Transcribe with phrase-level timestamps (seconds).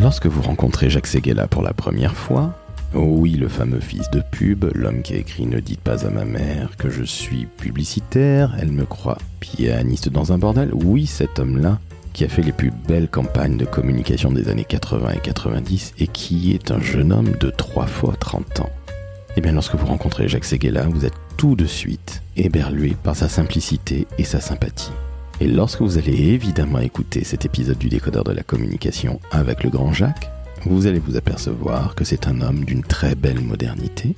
[0.00, 2.54] Lorsque vous rencontrez Jacques Seguela pour la première fois,
[2.94, 6.24] oui, le fameux fils de pub, l'homme qui a écrit Ne dites pas à ma
[6.24, 11.80] mère que je suis publicitaire, elle me croit pianiste dans un bordel, oui, cet homme-là,
[12.12, 16.06] qui a fait les plus belles campagnes de communication des années 80 et 90 et
[16.06, 18.70] qui est un jeune homme de 3 fois 30 ans.
[19.36, 23.28] Eh bien, lorsque vous rencontrez Jacques Seguela, vous êtes tout de suite éberlué par sa
[23.28, 24.92] simplicité et sa sympathie.
[25.40, 29.70] Et lorsque vous allez évidemment écouter cet épisode du décodeur de la communication avec le
[29.70, 30.30] grand Jacques,
[30.64, 34.14] vous allez vous apercevoir que c'est un homme d'une très belle modernité,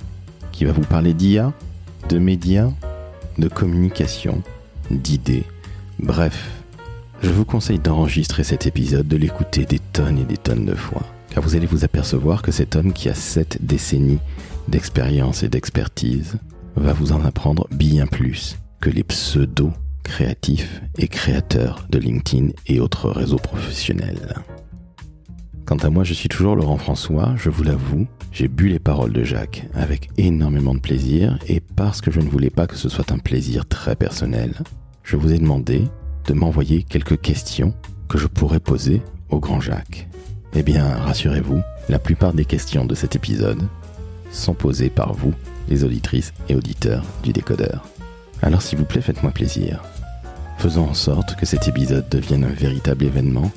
[0.51, 1.53] qui va vous parler d'IA,
[2.09, 2.69] de médias,
[3.37, 4.41] de communication,
[4.91, 5.43] d'idées,
[5.99, 6.51] bref.
[7.21, 11.01] Je vous conseille d'enregistrer cet épisode, de l'écouter des tonnes et des tonnes de fois,
[11.29, 14.19] car vous allez vous apercevoir que cet homme qui a sept décennies
[14.67, 16.37] d'expérience et d'expertise
[16.75, 19.73] va vous en apprendre bien plus que les pseudos
[20.03, 24.35] créatifs et créateurs de LinkedIn et autres réseaux professionnels.
[25.65, 29.11] Quant à moi, je suis toujours Laurent François, je vous l'avoue, j'ai bu les paroles
[29.11, 32.87] de Jacques avec énormément de plaisir et parce que je ne voulais pas que ce
[32.87, 34.53] soit un plaisir très personnel,
[35.03, 35.83] je vous ai demandé
[36.25, 37.73] de m'envoyer quelques questions
[38.07, 40.07] que je pourrais poser au grand Jacques.
[40.53, 43.61] Eh bien, rassurez-vous, la plupart des questions de cet épisode
[44.31, 45.33] sont posées par vous,
[45.69, 47.83] les auditrices et auditeurs du décodeur.
[48.41, 49.83] Alors s'il vous plaît, faites-moi plaisir.
[50.57, 53.51] Faisons en sorte que cet épisode devienne un véritable événement.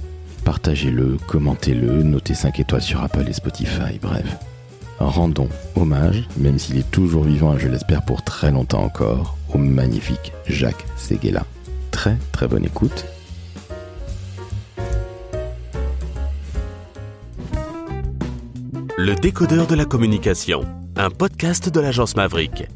[0.44, 4.36] Partagez-le, commentez-le, notez 5 étoiles sur Apple et Spotify, bref.
[4.98, 9.58] Rendons hommage, même s'il est toujours vivant et je l'espère pour très longtemps encore, au
[9.58, 11.44] magnifique Jacques Seguela.
[11.90, 13.06] Très très bonne écoute.
[18.98, 22.68] Le décodeur de la communication, un podcast de l'agence Maverick.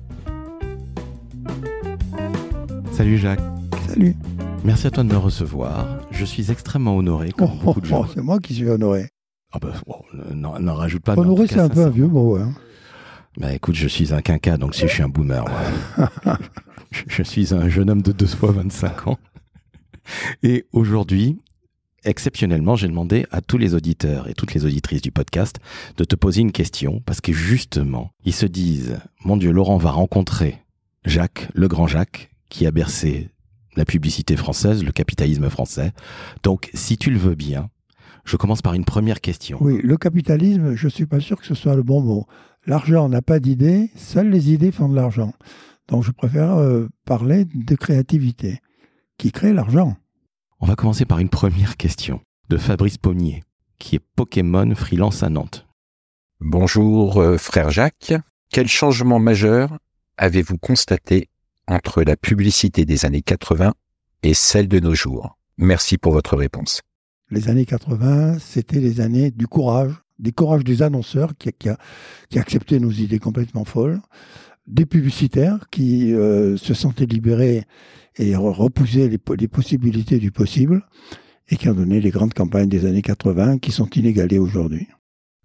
[2.96, 3.40] Salut Jacques.
[3.88, 4.14] Salut.
[4.64, 5.86] Merci à toi de me recevoir.
[6.10, 8.04] Je suis extrêmement honoré, comme Oh, beaucoup de gens.
[8.04, 9.08] oh, c'est moi qui suis honoré.
[9.52, 9.96] Ah bah, bon,
[10.34, 11.14] n'en rajoute pas.
[11.16, 12.36] Honoré, c'est un peu un vieux mot.
[12.36, 12.54] Hein.
[13.36, 15.44] Bah écoute, je suis un quinca, donc si je suis un boomer,
[16.92, 19.18] je, je suis un jeune homme de 2 fois 25 ans.
[20.44, 21.38] Et aujourd'hui,
[22.04, 25.58] exceptionnellement, j'ai demandé à tous les auditeurs et toutes les auditrices du podcast
[25.96, 29.90] de te poser une question, parce que justement, ils se disent, mon Dieu, Laurent va
[29.90, 30.58] rencontrer
[31.04, 33.30] Jacques, le grand Jacques, qui a bercé
[33.74, 35.90] la publicité française, le capitalisme français.
[36.44, 37.68] Donc, si tu le veux bien,
[38.24, 39.58] je commence par une première question.
[39.60, 42.28] Oui, le capitalisme, je ne suis pas sûr que ce soit le bon mot.
[42.64, 45.34] L'argent n'a pas d'idées, seules les idées font de l'argent.
[45.88, 48.60] Donc je préfère euh, parler de créativité,
[49.18, 49.96] qui crée l'argent?
[50.60, 52.20] On va commencer par une première question
[52.50, 53.42] de Fabrice Pommier,
[53.80, 55.66] qui est Pokémon freelance à Nantes.
[56.38, 58.14] Bonjour euh, frère Jacques.
[58.48, 59.76] Quel changement majeur
[60.18, 61.28] avez-vous constaté
[61.68, 63.72] entre la publicité des années 80
[64.22, 66.80] et celle de nos jours Merci pour votre réponse.
[67.30, 71.78] Les années 80, c'était les années du courage, des courages des annonceurs qui, qui, a-
[72.28, 74.00] qui acceptaient nos idées complètement folles,
[74.66, 77.64] des publicitaires qui euh, se sentaient libérés
[78.16, 80.86] et re- repoussaient les, les possibilités du possible
[81.48, 84.88] et qui ont donné les grandes campagnes des années 80 qui sont inégalées aujourd'hui.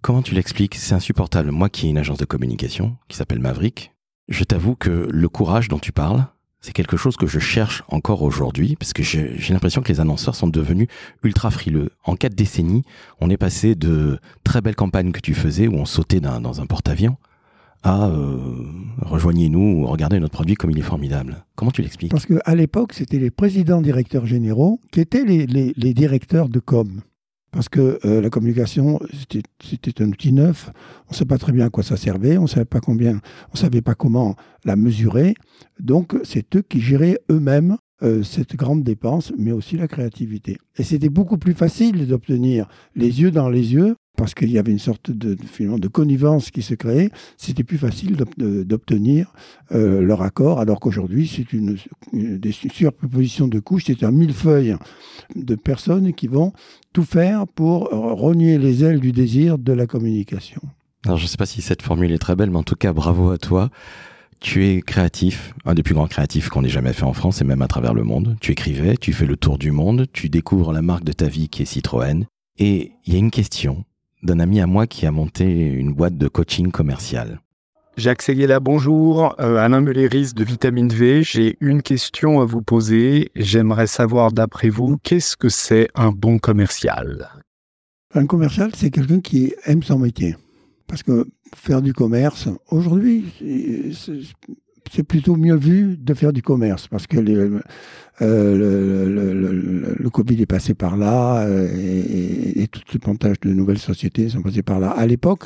[0.02, 0.74] Comment tu l'expliques?
[0.76, 1.50] C'est insupportable.
[1.50, 3.92] Moi qui ai une agence de communication qui s'appelle Maverick,
[4.30, 6.24] je t'avoue que le courage dont tu parles,
[6.60, 10.34] c'est quelque chose que je cherche encore aujourd'hui, parce que j'ai l'impression que les annonceurs
[10.34, 10.88] sont devenus
[11.22, 11.90] ultra frileux.
[12.04, 12.84] En quatre décennies,
[13.20, 16.66] on est passé de très belles campagnes que tu faisais où on sautait dans un
[16.66, 17.16] porte-avions
[17.82, 18.66] à euh,
[19.00, 21.44] rejoignez-nous, regardez notre produit comme il est formidable.
[21.56, 22.10] Comment tu l'expliques?
[22.10, 27.00] Parce qu'à l'époque, c'était les présidents directeurs généraux qui étaient les directeurs de com.
[27.52, 30.70] Parce que euh, la communication, c'était- un outil neuf.
[31.08, 32.38] On ne savait pas très bien à quoi ça servait.
[32.38, 33.20] On ne savait pas combien,
[33.52, 35.34] on savait pas comment la mesurer.
[35.80, 40.56] Donc, c'est eux qui géraient eux-mêmes euh, cette grande dépense, mais aussi la créativité.
[40.78, 44.72] Et c'était beaucoup plus facile d'obtenir les yeux dans les yeux, parce qu'il y avait
[44.72, 47.10] une sorte de, finalement, de connivence qui se créait.
[47.38, 49.32] C'était plus facile d'obtenir
[49.72, 51.76] euh, leur accord, alors qu'aujourd'hui, c'est une,
[52.12, 54.76] une- des surpropositions de couches, c'est un millefeuille
[55.36, 56.52] de personnes qui vont
[56.92, 60.60] tout faire pour rogner les ailes du désir de la communication.
[61.06, 62.92] Alors je ne sais pas si cette formule est très belle, mais en tout cas
[62.92, 63.70] bravo à toi.
[64.40, 67.44] Tu es créatif, un des plus grands créatifs qu'on ait jamais fait en France et
[67.44, 68.36] même à travers le monde.
[68.40, 71.48] Tu écrivais, tu fais le tour du monde, tu découvres la marque de ta vie
[71.50, 72.24] qui est Citroën.
[72.58, 73.84] Et il y a une question
[74.22, 77.40] d'un ami à moi qui a monté une boîte de coaching commercial.
[77.96, 79.34] Jacques Seguela, bonjour.
[79.40, 81.22] Euh, Alain Mulleris de Vitamine V.
[81.22, 83.30] J'ai une question à vous poser.
[83.34, 87.28] J'aimerais savoir, d'après vous, qu'est-ce que c'est un bon commercial?
[88.14, 90.36] Un commercial, c'est quelqu'un qui aime son métier.
[90.86, 93.26] Parce que faire du commerce, aujourd'hui,
[94.90, 97.16] c'est- plutôt mieux vu de faire du commerce parce que
[98.22, 101.68] euh, le, Covid est passé par là euh,
[102.56, 104.90] et, tout le montage de nouvelles sociétés sont passés par là.
[104.90, 105.44] À l'époque,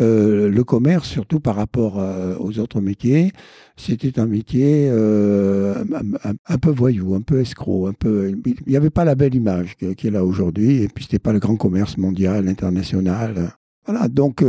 [0.00, 2.02] euh, le commerce, surtout par rapport
[2.38, 3.32] aux autres métiers,
[3.76, 8.32] c'était un métier un, peu voyou, un peu escroc, un peu.
[8.44, 11.32] Il n'y avait pas la belle image qui est là aujourd'hui et puis c'était pas
[11.32, 13.52] le grand commerce mondial, international.
[13.86, 14.44] Voilà, donc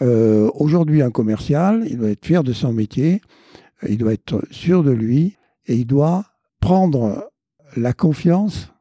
[0.00, 3.20] aujourd'hui un commercial, il doit être fier de son métier,
[3.86, 5.36] il doit être sûr de lui
[5.66, 6.24] et il doit
[6.60, 7.30] prendre
[7.76, 8.72] la confiance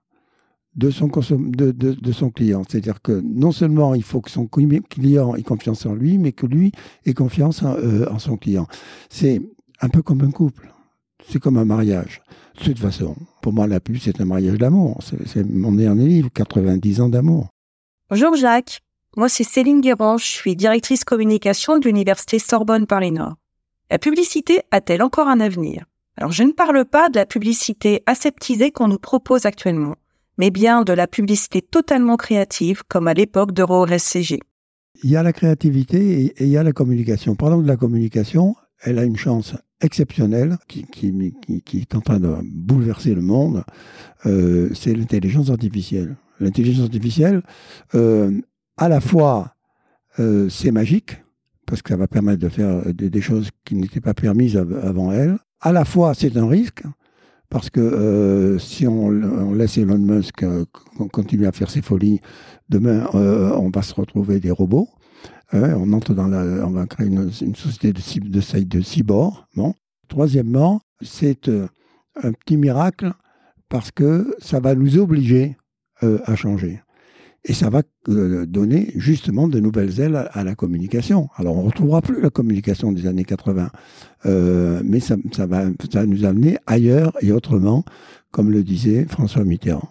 [0.75, 2.63] de son, de, de, son client.
[2.67, 6.45] C'est-à-dire que non seulement il faut que son client ait confiance en lui, mais que
[6.45, 6.71] lui
[7.05, 8.67] ait confiance en, euh, son client.
[9.09, 9.41] C'est
[9.81, 10.71] un peu comme un couple.
[11.27, 12.21] C'est comme un mariage.
[12.59, 14.99] De toute façon, pour moi, la pub, c'est un mariage d'amour.
[15.25, 17.49] C'est mon dernier livre, 90 ans d'amour.
[18.09, 18.81] Bonjour Jacques.
[19.15, 20.23] Moi, c'est Céline Guérange.
[20.23, 23.35] Je suis directrice communication de l'Université Sorbonne Paris-Nord.
[23.89, 25.85] La publicité a-t-elle encore un avenir?
[26.17, 29.95] Alors je ne parle pas de la publicité aseptisée qu'on nous propose actuellement,
[30.37, 34.39] mais bien de la publicité totalement créative comme à l'époque d'EuroSCG.
[35.03, 37.35] Il y a la créativité et, il y a la communication.
[37.35, 40.85] Parlons de la communication, elle a une chance exceptionnelle qui,
[41.73, 43.63] est en train de bouleverser le monde,
[44.25, 46.17] euh, c'est l'intelligence artificielle.
[46.39, 47.41] L'intelligence artificielle,
[47.95, 48.31] euh,
[48.75, 49.55] à la fois,
[50.19, 51.17] euh, c'est magique,
[51.67, 55.37] parce que ça va permettre de faire des, choses qui n'étaient pas permises avant elle,
[55.61, 56.83] à la fois, c'est un risque,
[57.49, 60.65] parce que euh, si on, laisse Elon Musk euh,
[61.11, 62.21] continuer à faire ses folies,
[62.69, 64.87] demain, euh, on va se retrouver des robots.
[65.53, 69.73] on entre dans la, on va créer une, société de, de.
[70.07, 71.49] Troisièmement, c'est
[72.21, 73.11] un petit miracle
[73.69, 75.57] parce que ça va nous obliger
[76.01, 76.81] à changer.
[77.49, 81.29] Et ça va euh, donner justement de nouvelles ailes à, la communication.
[81.37, 83.69] Alors on ne retrouvera plus la communication des années 80,
[84.25, 87.85] euh, mais ça, va, ça nous amener ailleurs et autrement,
[88.31, 89.89] comme le disait François Mitterrand.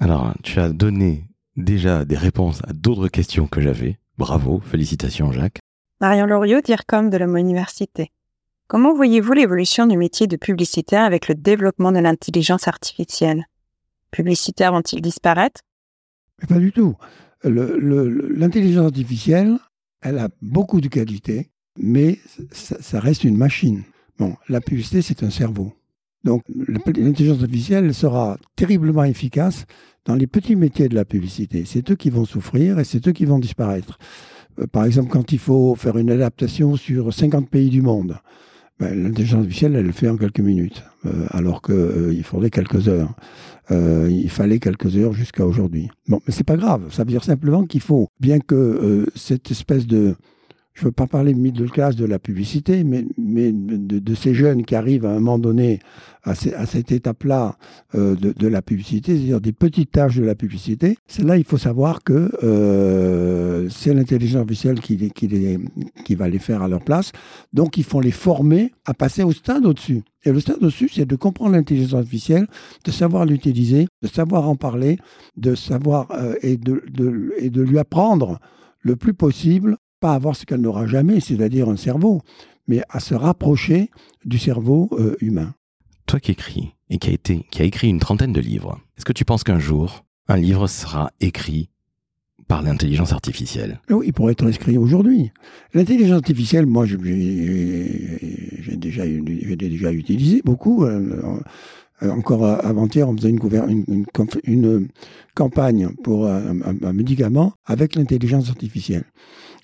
[0.00, 1.24] Alors tu as donné
[1.56, 3.98] déjà des réponses à d'autres questions que j'avais.
[4.18, 5.60] Bravo, félicitations Jacques.
[6.02, 8.12] Marion Loriot, DIRCOM de la Université.
[8.66, 13.46] Comment voyez-vous l'évolution du métier de publicitaire avec le développement de l'intelligence artificielle?
[14.10, 15.62] Publicitaires vont-ils disparaître?
[16.46, 16.94] Pas du tout.
[17.44, 19.58] L'intelligence artificielle,
[20.02, 22.18] elle a beaucoup de qualités, mais
[22.50, 23.82] ça, reste une machine.
[24.18, 25.72] Bon, la publicité, c'est un cerveau.
[26.24, 29.66] Donc, l'intelligence artificielle sera terriblement efficace
[30.04, 31.64] dans les petits métiers de la publicité.
[31.64, 33.98] C'est eux qui vont souffrir et c'est eux qui vont disparaître.
[34.58, 38.18] Euh, par exemple, quand il faut faire une adaptation sur 50 pays du monde,
[38.78, 42.88] ben, l'intelligence artificielle, elle le fait en quelques minutes, euh, alors qu'il euh, faudrait quelques
[42.88, 43.14] heures.
[43.70, 45.88] Euh, il fallait quelques heures jusqu'à aujourd'hui.
[46.06, 46.92] Bon, mais c'est pas grave.
[46.92, 50.14] Ça veut dire simplement qu'il faut, bien que cette espèce de
[50.78, 53.04] je ne veux pas parler middle class de la publicité, mais,
[53.52, 55.80] de, ces jeunes qui arrivent à un moment donné
[56.22, 57.56] à, cette étape-là
[57.96, 60.96] euh, de, la publicité, c'est-à-dire des petites tâches de la publicité.
[61.08, 66.68] C'est là il faut savoir que euh, c'est l'intelligence artificielle qui, va les faire à
[66.68, 67.10] leur place.
[67.52, 70.02] Donc il faut les former à passer au stade au-dessus.
[70.24, 72.46] Et le stade au-dessus, c'est de comprendre l'intelligence artificielle,
[72.84, 74.98] de savoir l'utiliser, de savoir en parler,
[75.36, 78.38] de savoir euh, et de lui apprendre
[78.80, 82.22] le plus possible pas avoir ce qu'elle n'aura jamais, c'est-à-dire un cerveau,
[82.66, 83.90] mais à se rapprocher
[84.24, 85.54] du cerveau euh, humain.
[86.06, 89.04] Toi qui écris et qui a, été, qui a écrit une trentaine de livres, est-ce
[89.04, 91.68] que tu penses qu'un jour, un livre sera écrit
[92.46, 93.80] par l'intelligence artificielle?
[93.90, 95.30] Oui, il pourrait être écrit aujourd'hui.
[95.74, 96.96] L'intelligence artificielle, moi, j'ai
[98.76, 100.84] déjà, déjà utilisé beaucoup.
[100.84, 101.40] Euh,
[102.02, 104.06] encore avant-hier, on faisait une,
[104.44, 104.88] une,
[105.34, 109.04] campagne pour un médicament avec l'intelligence artificielle.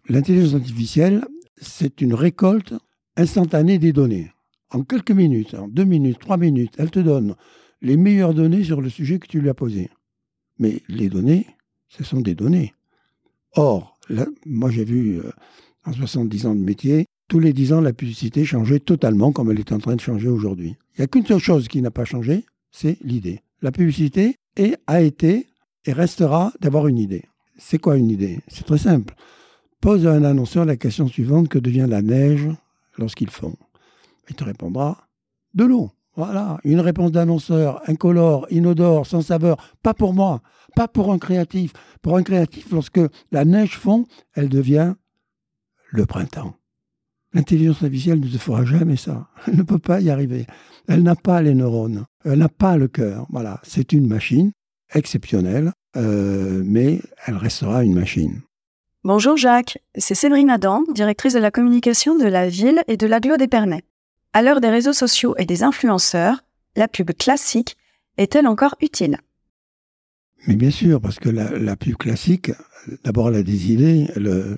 [0.08, 1.24] L'intelligence artificielle,
[1.60, 2.74] c'est une récolte
[3.16, 4.30] instantanée des données.
[4.70, 7.36] En quelques minutes, en deux minutes, trois minutes, elle te donne
[7.80, 9.90] les meilleures données sur le sujet que tu lui as posé.
[10.58, 11.46] Mais les données,
[11.88, 12.74] ce sont des données.
[13.52, 13.98] Or,
[14.46, 15.30] moi j'ai vu euh,
[15.84, 19.60] en 70 ans de métier, tous les 10 ans, la publicité changeait totalement comme elle
[19.60, 20.76] est en train de changer aujourd'hui.
[20.96, 23.40] Il n'y a qu'une seule chose qui n'a pas changé, c'est l'idée.
[23.62, 24.36] La publicité
[24.86, 25.46] a été
[25.86, 27.24] et restera d'avoir une idée.
[27.56, 28.40] C'est quoi une idée?
[28.48, 29.14] C'est très simple
[29.84, 32.48] pose à un annonceur la question suivante que devient la neige
[32.96, 33.54] lorsqu'il fond
[34.30, 35.08] Il te répondra
[35.52, 35.90] de l'eau.
[36.16, 40.40] Voilà, une réponse d'annonceur, incolore, inodore, sans saveur, pas pour moi,
[40.74, 41.74] pas pour un créatif.
[42.00, 43.00] Pour un créatif, lorsque
[43.30, 44.94] la neige fond, elle devient
[45.90, 46.54] le printemps.
[47.34, 49.28] L'intelligence artificielle ne te fera jamais ça.
[49.46, 50.46] Elle ne peut pas y arriver.
[50.88, 52.04] Elle n'a pas les neurones.
[52.24, 53.26] Elle n'a pas le cœur.
[53.30, 54.52] Voilà, c'est une machine
[54.94, 58.42] exceptionnelle, euh, mais elle restera une machine.
[59.02, 63.36] Bonjour Jacques, c'est Séverine Adam, directrice de la communication de la ville et de l'agglo
[63.36, 63.82] d'Épernay.
[64.32, 66.42] À l'heure des réseaux sociaux et des influenceurs,
[66.76, 67.76] la pub classique
[68.16, 69.18] est-elle encore utile?
[70.46, 72.52] Mais bien sûr, parce que la, pub classique,
[73.04, 74.06] d'abord, elle a des idées,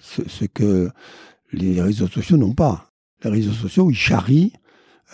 [0.01, 0.91] ce, que
[1.53, 2.91] les réseaux sociaux n'ont pas.
[3.25, 4.53] Les réseaux sociaux, ils charrient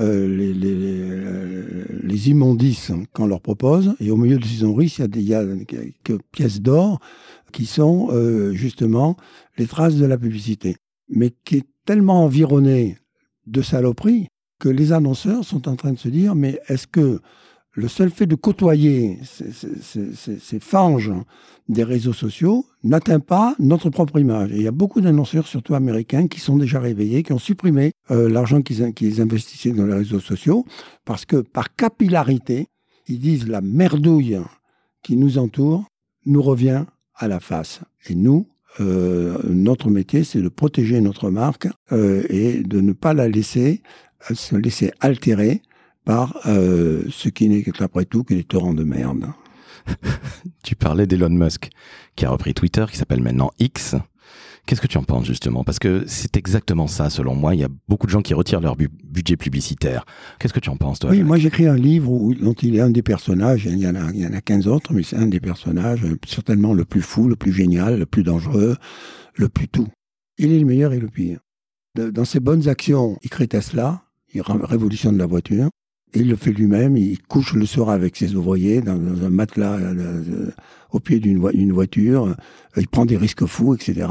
[0.01, 5.35] euh, euh, les, immondices qu'on leur propose, et au milieu de ces immondices, il y
[5.35, 6.99] a, quelques pièces d'or
[7.53, 9.19] qui sont euh, justement
[9.59, 10.77] les traces de la publicité,
[11.11, 12.97] mais qui est tellement environné
[13.47, 17.21] de saloperies que les annonceurs sont en train de se dire, mais est-ce que
[17.75, 21.13] le seul fait de côtoyer ces, fanges
[21.69, 24.53] des réseaux sociaux n'atteint pas notre propre image.
[24.53, 27.93] Et il y a beaucoup d'annonceurs, surtout américains, qui sont déjà réveillés, qui ont supprimé
[28.11, 30.67] euh, l'argent qu'ils investissaient dans les réseaux sociaux,
[31.05, 32.67] parce que par capillarité,
[33.09, 34.39] ils disent la merdouille
[35.03, 35.85] qui nous entoure
[36.27, 37.81] nous revient à la face.
[38.07, 38.47] Et nous,
[38.81, 43.83] euh, notre métier, c'est de protéger notre marque euh, et de ne pas la laisser
[44.31, 45.63] se laisser altérer
[46.05, 49.27] par euh, ce qui n'est qu'après tout que des torrents de merde.
[50.63, 51.71] tu parlais d'Elon Musk,
[52.17, 53.97] qui a repris Twitter, qui s'appelle maintenant X.
[54.65, 55.65] Qu'est-ce que tu en penses justement?
[55.65, 57.55] Parce que c'est exactement ça, selon moi.
[57.57, 60.05] Il y a beaucoup de gens qui retirent leur budget publicitaire.
[60.39, 62.81] Qu'est-ce que tu en penses, toi Oui, moi j'écris un livre où, dont il est
[62.81, 63.65] un des personnages.
[63.65, 66.03] Il y en a, il y en a 15 autres, mais c'est un des personnages,
[66.27, 68.77] certainement le plus fou, le plus génial, le plus dangereux,
[69.35, 69.89] le plus tout.
[70.39, 71.41] Il est le meilleur et le pire.
[71.97, 75.71] dans ses bonnes actions, il crée Tesla, il révolutionne la voiture.
[76.15, 79.95] Il le fait lui-même, il couche le soir avec ses ouvriers dans, un matelas euh,
[79.97, 80.51] euh,
[80.91, 82.35] au pied d'une voiture, euh,
[82.77, 84.07] il prend des risques fous, etc.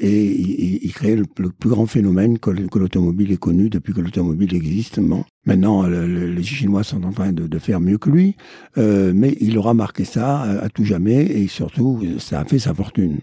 [0.00, 5.00] et il, crée le, plus grand phénomène que, l'automobile est connu depuis que l'automobile existe.
[5.46, 8.36] Maintenant, les Chinois sont en train de, faire mieux que lui,
[8.76, 13.20] mais il aura marqué ça à, tout jamais, et surtout, ça a fait sa fortune.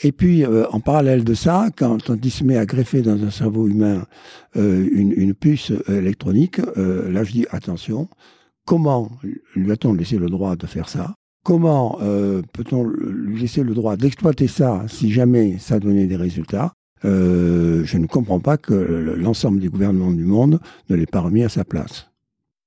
[0.00, 3.30] Et puis, euh, en parallèle de ça, quand, on se met à greffer dans un
[3.30, 4.04] cerveau humain
[4.56, 8.08] euh, une, puce euh, électronique, là je dis attention,
[8.64, 9.10] comment
[9.54, 11.14] lui a-t-on laissé le droit de faire ça?
[11.44, 11.98] Comment
[12.52, 16.72] peut-on lui laisser le droit d'exploiter ça si jamais ça donnait des résultats?
[17.02, 18.74] Je ne comprends pas que
[19.18, 22.06] l'ensemble des gouvernements du monde ne l'ait pas remis à sa place.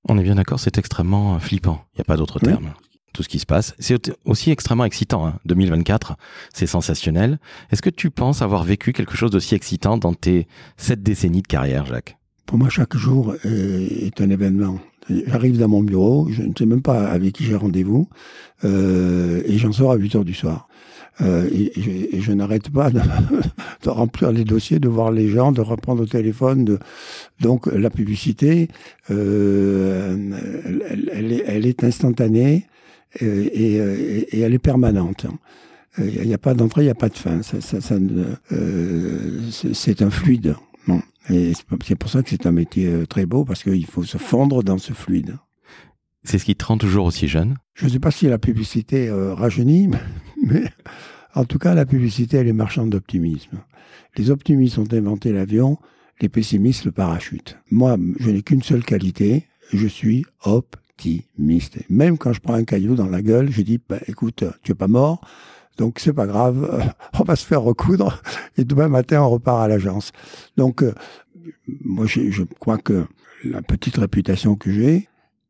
[0.09, 1.85] On est bien d'accord, c'est extrêmement flippant.
[1.93, 2.73] Il n'y a pas d'autre terme
[3.15, 3.73] tout ce qui se passe.
[3.79, 5.25] C'est aussi extrêmement excitant.
[5.25, 5.39] Hein.
[5.45, 6.17] 2024,
[6.53, 7.39] c'est sensationnel.
[7.71, 11.47] Est-ce que tu penses avoir vécu quelque chose d'aussi excitant dans tes sept décennies de
[11.47, 12.17] carrière, Jacques?
[12.45, 14.79] Pour moi, chaque jour est un événement.
[15.09, 18.09] J'arrive dans mon bureau, je ne sais même pas avec qui j'ai rendez-vous,
[18.63, 20.67] euh, et j'en sors à 8 heures du soir.
[21.21, 21.71] Euh, et,
[22.19, 22.89] je, n'arrête pas
[23.83, 26.79] de, remplir les dossiers, de voir les gens, de reprendre au téléphone.
[27.39, 28.67] Donc la publicité,
[29.11, 30.17] euh,
[31.11, 32.65] elle, est, instantanée.
[33.21, 35.25] Euh, euh, et, elle est permanente.
[35.97, 37.41] Il n'y a pas d'entrée, il n'y a pas de fin.
[37.41, 37.57] Ça,
[38.51, 40.55] euh, c'est un fluide.
[41.29, 41.53] Et
[41.83, 44.77] c'est pour ça que c'est un métier très beau, parce qu'il faut se fondre dans
[44.77, 45.37] ce fluide.
[46.23, 47.55] C'est ce qui te rend toujours aussi jeune?
[47.73, 49.89] Je ne sais pas si la publicité rajeunit,
[50.45, 50.65] mais
[51.33, 53.57] en tout cas, la publicité, elle est marchande d'optimisme.
[54.17, 55.77] Les optimistes ont inventé l'avion,
[56.21, 57.57] les pessimistes le parachute.
[57.71, 60.75] Moi, je n'ai qu'une seule qualité, je suis hop
[61.89, 64.75] Même quand je prends un caillou dans la gueule, je dis, bah, écoute, tu es
[64.75, 65.21] pas mort,
[65.77, 68.21] donc c'est pas grave, on va se faire recoudre
[68.57, 70.11] et demain matin on repart à l'agence.
[70.57, 70.93] Donc euh,
[71.83, 73.05] moi je crois que
[73.43, 75.09] la petite réputation que j'ai,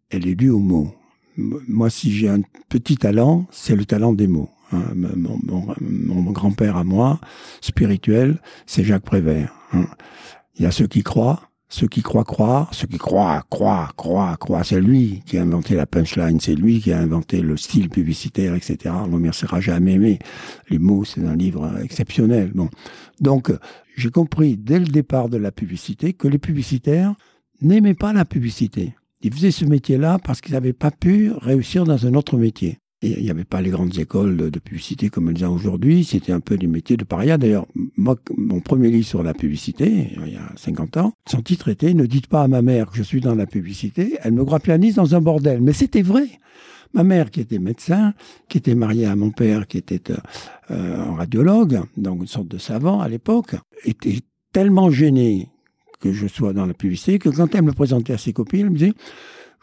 [0.09, 0.93] elle est due aux mots.
[1.37, 4.49] Moi si j'ai un petit talent, c'est le talent des mots.
[4.71, 4.83] Hein.
[4.95, 7.19] Mon, grand-père à moi,
[7.61, 9.53] spirituel, c'est Jacques Prévert.
[9.73, 9.85] Hein.
[10.55, 14.37] Il y a ceux qui croient, ceux qui croient croire, ceux qui croient, croient, croient,
[14.39, 14.63] croient.
[14.63, 18.55] C'est lui qui a inventé la punchline, c'est lui qui a inventé le style publicitaire,
[18.55, 18.95] etc.
[19.03, 20.19] On ne remerciera jamais, mais
[20.69, 22.53] les mots, c'est un livre exceptionnel.
[23.19, 23.51] Donc,
[23.97, 27.13] j'ai compris dès le départ de la publicité que les publicitaires
[27.61, 28.95] n'aimaient pas la publicité.
[29.19, 33.23] Ils faisaient ce métier-là parce qu'ils n'avaient pas pu réussir dans un autre métier il
[33.23, 36.03] n'y avait pas les grandes écoles de, publicité comme elles ont aujourd'hui.
[36.03, 37.37] C'était un peu des métiers de paria.
[37.37, 41.69] D'ailleurs, moi, mon premier livre sur la publicité, il y a 50 ans, son titre
[41.69, 44.43] était Ne dites pas à ma mère que je suis dans la publicité, elle me
[44.43, 45.61] croit pianiste dans un bordel.
[45.61, 46.27] Mais c'était vrai.
[46.93, 48.13] Ma mère, qui était médecin,
[48.47, 50.01] qui était mariée à mon père, qui était
[50.71, 54.19] euh, un radiologue, donc une sorte de savant à l'époque, était
[54.53, 55.49] tellement gênée
[55.99, 58.69] que je sois dans la publicité que quand elle me présentait à ses copines, elle
[58.69, 58.93] me disait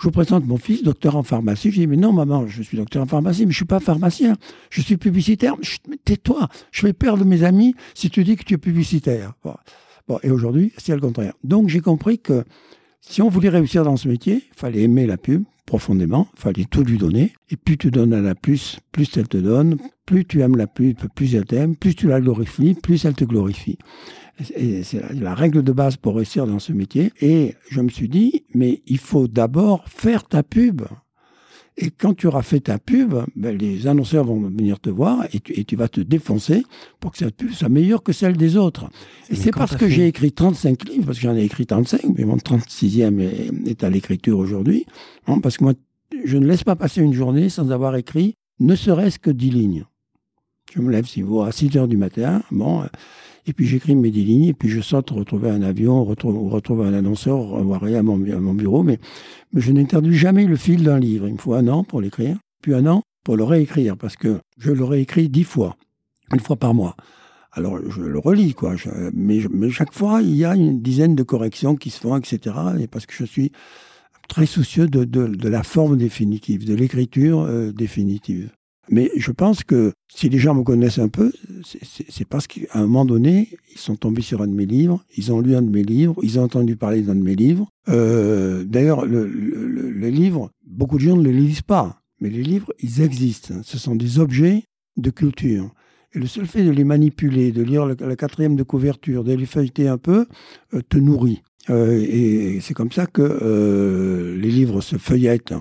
[0.02, 1.71] je vous présente mon fils, docteur en pharmacie.
[1.71, 4.37] Je dis, mais non, maman, je suis docteur en pharmacie, mais je suis pas pharmacien.
[4.68, 5.54] Je suis publicitaire.
[6.04, 9.35] Tais-toi, je vais perdre mes amis si tu dis que tu es publicitaire.
[10.09, 11.35] Bon, et aujourd'hui, c'est le contraire.
[11.44, 12.42] Donc, j'ai compris que
[13.00, 16.64] si on voulait réussir dans ce métier, il fallait aimer la pub profondément, il fallait
[16.64, 17.32] tout lui donner.
[17.50, 19.76] Et plus tu donnes à la plus, plus elle te donne.
[20.04, 21.76] Plus tu aimes la pub, plus elle t'aime.
[21.76, 23.78] Plus tu la glorifies, plus elle te glorifie.
[24.40, 27.12] C'est la, la, règle de base pour réussir dans ce métier.
[27.20, 30.82] Et je me suis dit, mais il faut d'abord faire ta pub.
[31.78, 35.40] Et quand tu auras fait ta pub, ben, les annonceurs vont venir te voir et
[35.40, 36.64] tu, et tu, vas te défoncer
[37.00, 38.90] pour que cette pub soit meilleure que celle des autres.
[39.30, 42.24] Et c'est parce que j'ai écrit 35 livres, parce que j'en ai écrit 35, mais
[42.24, 44.84] mon 36e est, est à l'écriture aujourd'hui,
[45.26, 45.72] hein, parce que moi,
[46.24, 49.84] je ne laisse pas passer une journée sans avoir écrit ne serait-ce que 10 lignes.
[50.74, 52.84] Je me lève, si vous, à 6 heures du matin, bon,
[53.46, 56.94] et puis j'écris mes 10 lignes, et puis je saute retrouver un avion, retrouver, un
[56.94, 58.99] annonceur, revoir à mon, à mon bureau, mais,
[59.54, 61.28] je n'interdis jamais le fil d'un livre.
[61.28, 64.40] Il me faut un an pour l'écrire, puis un an pour le réécrire, parce que
[64.58, 65.76] je le réécris dix fois,
[66.32, 66.96] une fois par mois.
[67.52, 68.76] Alors je le relis, quoi.
[69.12, 72.56] Mais, chaque fois, il y a une dizaine de corrections qui se font, etc.
[72.80, 73.52] Et parce que je suis
[74.28, 78.50] très soucieux de la forme définitive, de l'écriture euh, définitive.
[78.90, 81.32] Mais je pense que si les gens me connaissent un peu,
[81.64, 85.32] c'est parce qu'à un moment donné, ils sont tombés sur un de mes livres, ils
[85.32, 87.68] ont lu un de mes livres, ils ont entendu parler d'un de mes livres.
[87.88, 92.42] Euh, D'ailleurs, le, le, le, livre, beaucoup de gens ne le lisent pas, mais les
[92.42, 93.54] livres, ils existent.
[93.62, 94.64] Ce sont des objets
[94.96, 95.72] de culture.
[96.14, 99.46] Et le seul fait de les manipuler, de lire la quatrième de couverture, de les
[99.46, 100.26] feuilleter un peu,
[100.74, 101.42] euh, te nourrit.
[101.70, 105.54] Euh, et c'est comme ça que les livres se feuillettent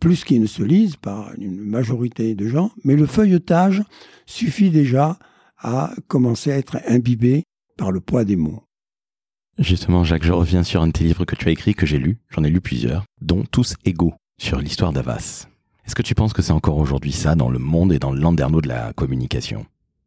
[0.00, 3.82] plus qu'ils ne se lisent par une majorité de gens, mais le feuilletage
[4.26, 5.18] suffit déjà
[5.58, 7.44] à commencer à être imbibé
[7.76, 8.62] par le poids des mots.
[9.58, 11.98] Justement, Jacques, je reviens sur un de tes livres que tu as écrit, que j'ai
[11.98, 15.46] lu, j'en ai lu plusieurs, dont Tous égaux, sur l'histoire d'Avas.
[15.86, 18.20] Est-ce que tu penses que c'est encore aujourd'hui ça dans le monde et dans le
[18.20, 19.64] landerneau de la communication?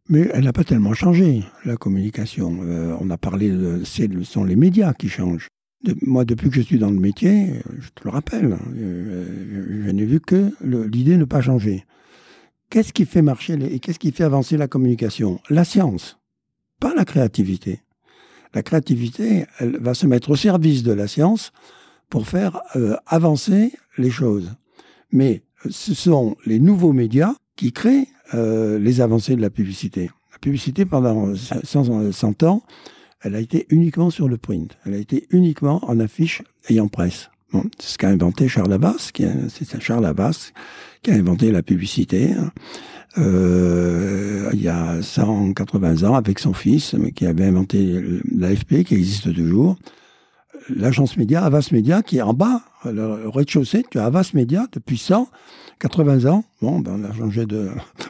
[0.08, 2.60] Mais elle n'a pas tellement changé, la communication.
[2.64, 5.48] Euh, on a parlé, de, ce sont les médias qui changent.
[6.02, 10.06] Moi, depuis que je suis dans le métier, je te le rappelle, euh, je n'ai
[10.06, 11.86] vu que l'idée ne pas changer.
[12.70, 15.40] Qu'est-ce qui fait marcher et qu'est-ce qui fait avancer la communication?
[15.50, 16.20] La science,
[16.80, 17.82] pas la créativité.
[18.54, 21.54] La créativité, elle va se mettre au service de la science
[22.10, 24.56] pour faire euh, avancer les choses.
[25.12, 30.12] Mais ce sont les nouveaux médias qui créent euh, les avancées de la publicité.
[30.32, 32.64] La publicité, pendant 100, 100 ans,
[33.22, 34.78] elle a été uniquement sur le print.
[34.86, 37.30] Elle a été uniquement en affiche ayant presse.
[37.52, 39.12] Bon, c'est ce qu'a inventé Charles Abbas,
[39.50, 40.52] c'est Charles Abbas
[41.02, 42.34] qui a inventé la publicité.
[42.34, 42.52] Hein.
[43.18, 48.02] Euh, il y a 180 ans, avec son fils, qui avait inventé
[48.32, 49.78] l'AFP, qui existe toujours.
[50.70, 54.98] L'agence média, Avas Média, qui est en bas, le rez-de-chaussée, tu as Avas Média depuis
[55.00, 56.44] 180 ans.
[56.62, 57.70] Bon, ben on a changé de,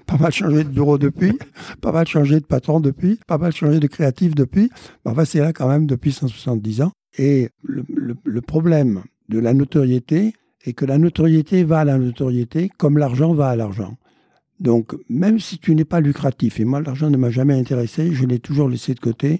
[0.10, 1.38] pas mal changé de bureau depuis,
[1.82, 4.69] pas mal changé de patron depuis, pas mal changé de créatif depuis.
[5.06, 6.91] Ben, enfin, c'est là quand même depuis 170 ans.
[7.17, 10.34] Et le, problème de la notoriété
[10.65, 13.98] est que la notoriété va à la notoriété comme l'argent va à l'argent.
[14.60, 18.26] Donc, même si tu n'es pas lucratif, et moi l'argent ne m'a jamais intéressé, je
[18.26, 19.39] l'ai toujours laissé de côté,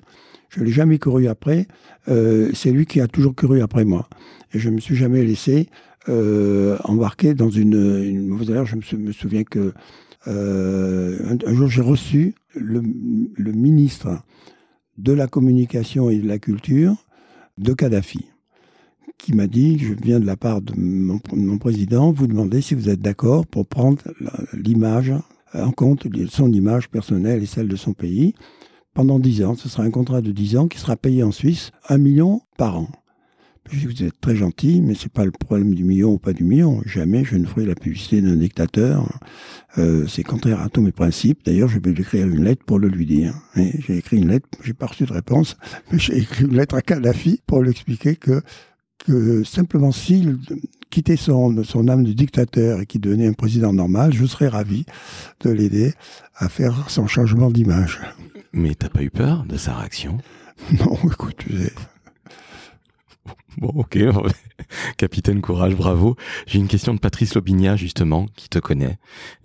[0.50, 1.68] je ne l'ai jamais couru après,
[2.08, 4.08] euh, c'est lui qui a toujours couru après moi.
[4.54, 5.68] Et je ne me suis jamais laissé
[6.08, 8.66] euh, embarquer dans une, une mauvaise erreur.
[8.66, 9.74] Je me, souviens que
[10.28, 14.22] euh, un, jour j'ai reçu le, ministre
[14.98, 16.96] de la communication et de la culture
[17.58, 18.26] de Kadhafi
[19.18, 22.74] qui m'a dit, je viens de la part de mon, mon président, vous demander si
[22.74, 24.02] vous êtes d'accord pour prendre
[24.54, 25.14] l'image
[25.54, 28.34] en compte, son image personnelle et celle de son pays,
[28.94, 29.56] pendant 10 ans.
[29.56, 32.78] Ce sera un contrat de 10 ans qui sera payé en Suisse un million par
[32.78, 32.88] an.
[33.72, 36.34] Je dis, vous êtes très gentil, mais c'est pas le problème du million ou pas
[36.34, 36.82] du million.
[36.86, 39.20] Jamais je ne ferai la publicité d'un dictateur.
[39.78, 41.42] Euh, c'est contraire à tous mes principes.
[41.46, 43.36] D'ailleurs, je vais lui écrire une lettre pour le lui dire.
[43.56, 45.56] J'ai écrit une lettre, j'ai pas reçu de réponse,
[45.92, 48.42] mais j'ai écrit une lettre à Kadhafi pour lui expliquer que
[49.06, 50.38] que simplement s'il
[50.90, 54.86] quittait son, son âme de dictateur et qu'il devenait un président normal, je serais ravi
[55.42, 55.94] de l'aider
[56.36, 58.02] à faire son changement d'image.
[58.52, 60.18] Mais t'as pas eu peur de sa réaction?
[60.78, 61.72] Non, écoute, tu sais.
[63.58, 63.98] Bon, ok.
[64.98, 66.16] Capitaine Courage, bravo.
[66.46, 68.98] J'ai une question de Patrice Lobinia, justement, qui te connaît,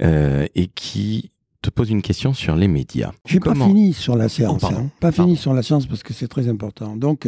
[0.03, 1.31] euh, et qui
[1.63, 3.13] te pose une question sur les médias.
[3.27, 4.63] J'ai pas fini sur la science.
[4.65, 4.91] Oh, hein.
[5.01, 5.25] Pas pardon.
[5.25, 6.97] fini sur la science parce que c'est très important.
[6.97, 7.27] Donc,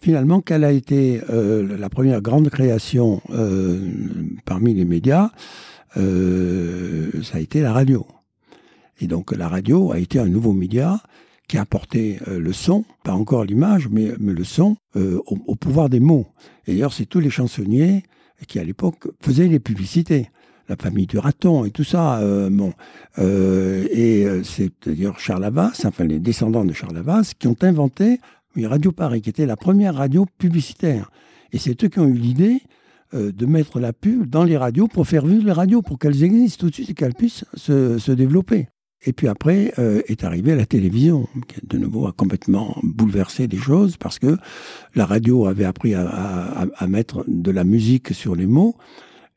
[0.00, 3.88] finalement, quelle a été euh, la première grande création euh,
[4.44, 5.30] parmi les médias
[5.94, 8.06] Ça a été la radio.
[9.00, 11.00] Et donc la radio a été un nouveau média
[11.48, 15.88] qui a apporté euh, le son, pas encore l'image, mais, le son euh, au, pouvoir
[15.88, 16.26] des mots.
[16.66, 18.04] Et d'ailleurs, c'est tous les chansonniers
[18.46, 20.30] qui, à l'époque, faisaient les publicités.
[20.68, 22.18] La famille du raton et tout ça.
[22.18, 22.74] Euh, bon,
[23.16, 28.20] et c'est d'ailleurs Charles Havas, enfin les descendants de Charles Havas, qui ont inventé
[28.54, 31.10] Radio Paris, qui était la première radio publicitaire.
[31.52, 32.60] Et c'est eux qui ont eu l'idée
[33.14, 36.66] de mettre la pub dans les radios pour faire vivre les radios, pour qu'elles existent
[36.66, 38.68] tout de suite et qu'elles puissent se, se développer.
[39.04, 43.58] Et puis après euh, est arrivée la télévision, qui de nouveau a complètement bouleversé les
[43.58, 44.36] choses parce que
[44.94, 48.76] la radio avait appris à, mettre de la musique sur les mots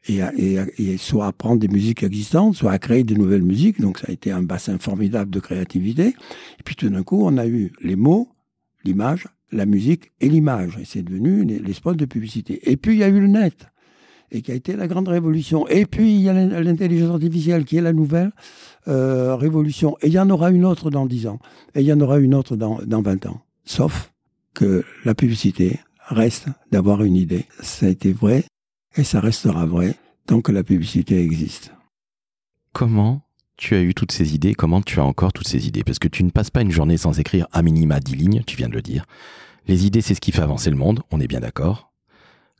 [0.08, 3.80] et, soit à prendre des musiques existantes, soit à créer de nouvelles musiques.
[3.80, 6.08] Donc ça a été un bassin formidable de créativité.
[6.60, 8.30] Et puis tout d'un coup, on a eu les mots,
[8.84, 10.80] l'image, la musique et l'image.
[10.82, 12.60] Et c'est devenu les, les spots de publicité.
[12.72, 13.68] Et puis il y a eu le net
[14.32, 15.68] et qui a été la grande révolution.
[15.68, 18.32] Et puis, il y a l'intelligence artificielle qui est la nouvelle
[18.88, 19.98] euh, révolution.
[20.02, 21.40] Et il y en aura une autre dans 10 ans.
[21.76, 23.42] Et il y en aura une autre dans, dans 20 ans.
[23.66, 24.12] Sauf
[24.54, 27.46] que la publicité reste d'avoir une idée.
[27.60, 28.46] Ça a été vrai
[28.96, 31.74] et ça restera vrai tant que la publicité existe.
[32.74, 33.22] Comment
[33.58, 34.54] tu as eu toutes ces idées?
[34.54, 35.84] Comment tu as encore toutes ces idées?
[35.84, 38.56] Parce que tu ne passes pas une journée sans écrire à minima 10 lignes, tu
[38.58, 39.06] viens de le dire.
[39.68, 41.92] Les idées, c'est ce qui fait avancer le monde, on est bien d'accord.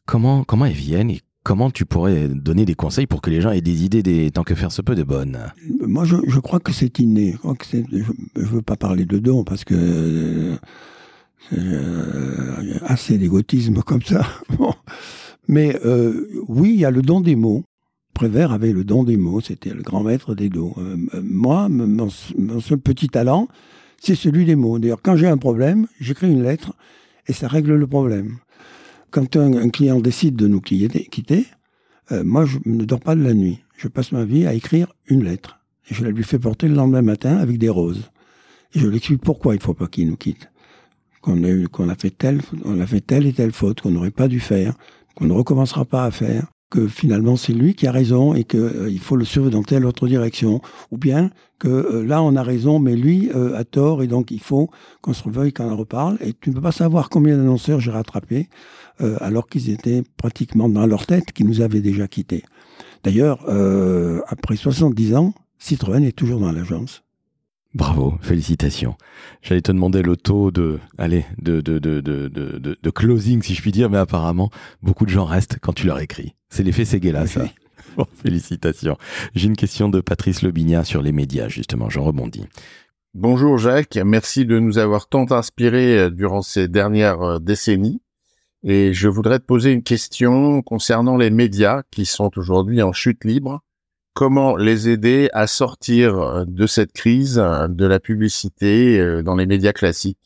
[0.06, 1.10] Comment, comment elles viennent
[1.44, 4.54] Comment tu pourrais donner des conseils pour que les gens aient des idées, tant que
[4.54, 5.40] faire se peut, de bonnes?
[5.80, 7.36] Moi, je, crois que c'est inné.
[7.72, 10.56] Je ne veux pas parler de don parce que euh,
[11.54, 14.28] euh assez d'égotisme comme ça.
[15.48, 17.64] Mais euh, oui, il y a le don des mots.
[18.14, 20.50] Prévert avait le don des mots, c'était le grand maître des.
[20.56, 23.48] Euh, moi, mon, seul petit talent,
[24.00, 24.78] c'est celui des mots.
[24.78, 26.74] D'ailleurs, quand j'ai un problème, j'écris une lettre
[27.28, 28.38] et ça règle le problème
[29.12, 31.46] quand un, client décide de nous quitter,
[32.12, 33.60] euh, moi, je ne dors pas de la nuit.
[33.78, 35.60] Je passe ma vie à écrire une lettre.
[35.90, 38.10] Et je la lui fais porter le lendemain matin avec des roses.
[38.74, 40.50] Et je lui explique pourquoi il ne faut pas qu'il nous quitte.
[41.22, 44.74] Qu'on a, fait telle, a fait telle et telle faute qu'on n'aurait pas dû faire,
[45.14, 48.60] qu'on ne recommencera pas à faire, que finalement c'est lui qui a raison et qu'il
[48.60, 52.42] euh, faut le suivre dans telle autre direction, ou bien que euh, là on a
[52.42, 54.72] raison mais lui a tort et donc il faut
[55.02, 56.18] qu'on se reveuille, qu'on en reparle.
[56.22, 58.50] Et tu ne peux pas savoir combien d'annonceurs j'ai rattrapé
[59.02, 62.44] euh, alors qu'ils étaient pratiquement dans leur tête, qui nous avaient déjà quittés.
[63.04, 67.04] D'ailleurs, euh, après 70 ans, Citroën est toujours dans l'agence.
[67.74, 68.96] Bravo, félicitations.
[69.42, 73.72] J'allais te demander le taux de, allez, de, de, de, de, closing, si je puis
[73.72, 74.50] dire, mais apparemment,
[74.84, 76.36] beaucoup de gens restent quand tu leur écris.
[76.50, 77.46] C'est l'effet Seguela, ça.
[77.98, 78.98] Bon, félicitations.
[79.36, 82.46] J'ai une question de Patrice Lobignat sur les médias, justement, j'en rebondis.
[83.14, 88.00] Bonjour Jacques, merci de nous avoir tant inspirés euh, durant ces dernières décennies.
[88.64, 93.26] Et je voudrais te poser une question concernant les médias qui sont aujourd'hui en chute
[93.26, 93.62] libre.
[94.14, 99.36] Comment les aider à sortir euh, de cette crise euh, de la publicité euh, dans
[99.36, 100.20] les médias classiques?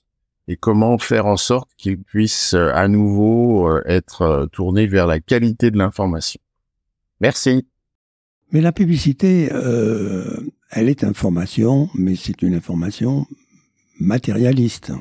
[0.48, 5.78] Et comment faire en sorte qu'ils puissent à nouveau être tournés vers la qualité de
[5.80, 6.40] l'information?
[7.20, 7.66] Merci.
[8.52, 9.50] Mais la publicité,
[10.70, 13.26] elle est information, mais c'est une information
[14.00, 14.92] matérialiste.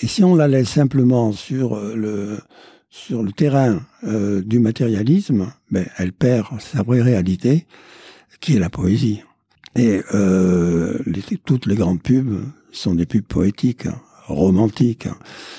[0.00, 2.38] Et si on la laisse simplement sur euh, le,
[2.88, 7.66] sur le terrain euh, du matérialisme, ben, elle perd sa vraie réalité,
[8.40, 9.22] qui est la poésie.
[9.74, 10.98] Et euh,
[11.44, 13.88] toutes les grandes pubs sont des pubs poétiques,
[14.26, 15.08] romantiques.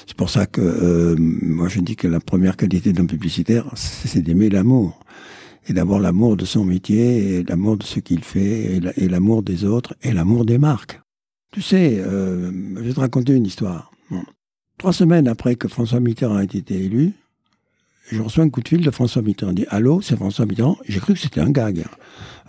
[0.08, 4.50] C'est pour ça que moi je dis que la première qualité d'un publicitaire, c'est d'aimer
[4.50, 5.00] l'amour.
[5.68, 9.94] Et d'avoir l'amour de son métier, l'amour de ce qu'il fait, et l'amour des autres,
[10.02, 11.00] et l'amour des marques.
[11.52, 13.92] Tu sais, je vais te raconter une histoire.
[14.78, 17.14] Trois semaines après que François Mitterrand ait été élu,
[18.12, 19.52] je reçois un coup de fil de François Mitterrand.
[19.52, 21.86] Il dit Allô, c'est François Mitterrand J'ai cru que c'était un gag.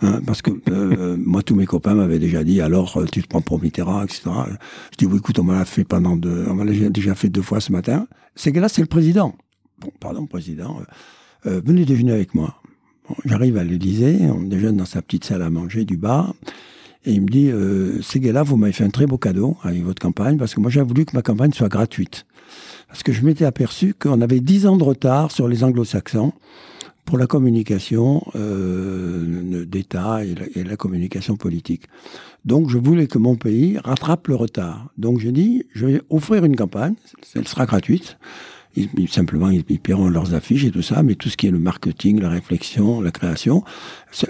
[0.01, 3.27] Hein, parce que euh, moi, tous mes copains m'avaient déjà dit Alors, euh, tu te
[3.27, 4.21] prends pour Mitterrand, etc.
[4.91, 6.45] Je dis Oui, écoute, on m'a fait pendant deux.
[6.49, 8.07] On m'a déjà fait deux fois ce matin.
[8.35, 9.35] C'est que là c'est le président.
[9.79, 10.79] Bon, pardon, président.
[11.45, 12.61] Euh, venez déjeuner avec moi.
[13.25, 16.33] J'arrive à l'Élysée, on déjeune dans sa petite salle à manger du bar.
[17.05, 17.99] Et il me dit, euh,
[18.31, 20.81] là vous m'avez fait un très beau cadeau avec votre campagne, parce que moi j'ai
[20.81, 22.25] voulu que ma campagne soit gratuite.
[22.87, 26.33] Parce que je m'étais aperçu qu'on avait dix ans de retard sur les anglo-saxons
[27.05, 31.83] pour la communication euh, d'État et, et, la communication politique.
[32.45, 34.89] Donc je voulais que mon pays rattrape le retard.
[34.97, 36.93] Donc j'ai dit, je vais offrir une campagne,
[37.35, 38.17] elle sera gratuite,
[38.75, 41.59] ils, simplement, ils, paieront leurs affiches et tout ça, mais tout ce qui est le
[41.59, 43.63] marketing, la réflexion, la création,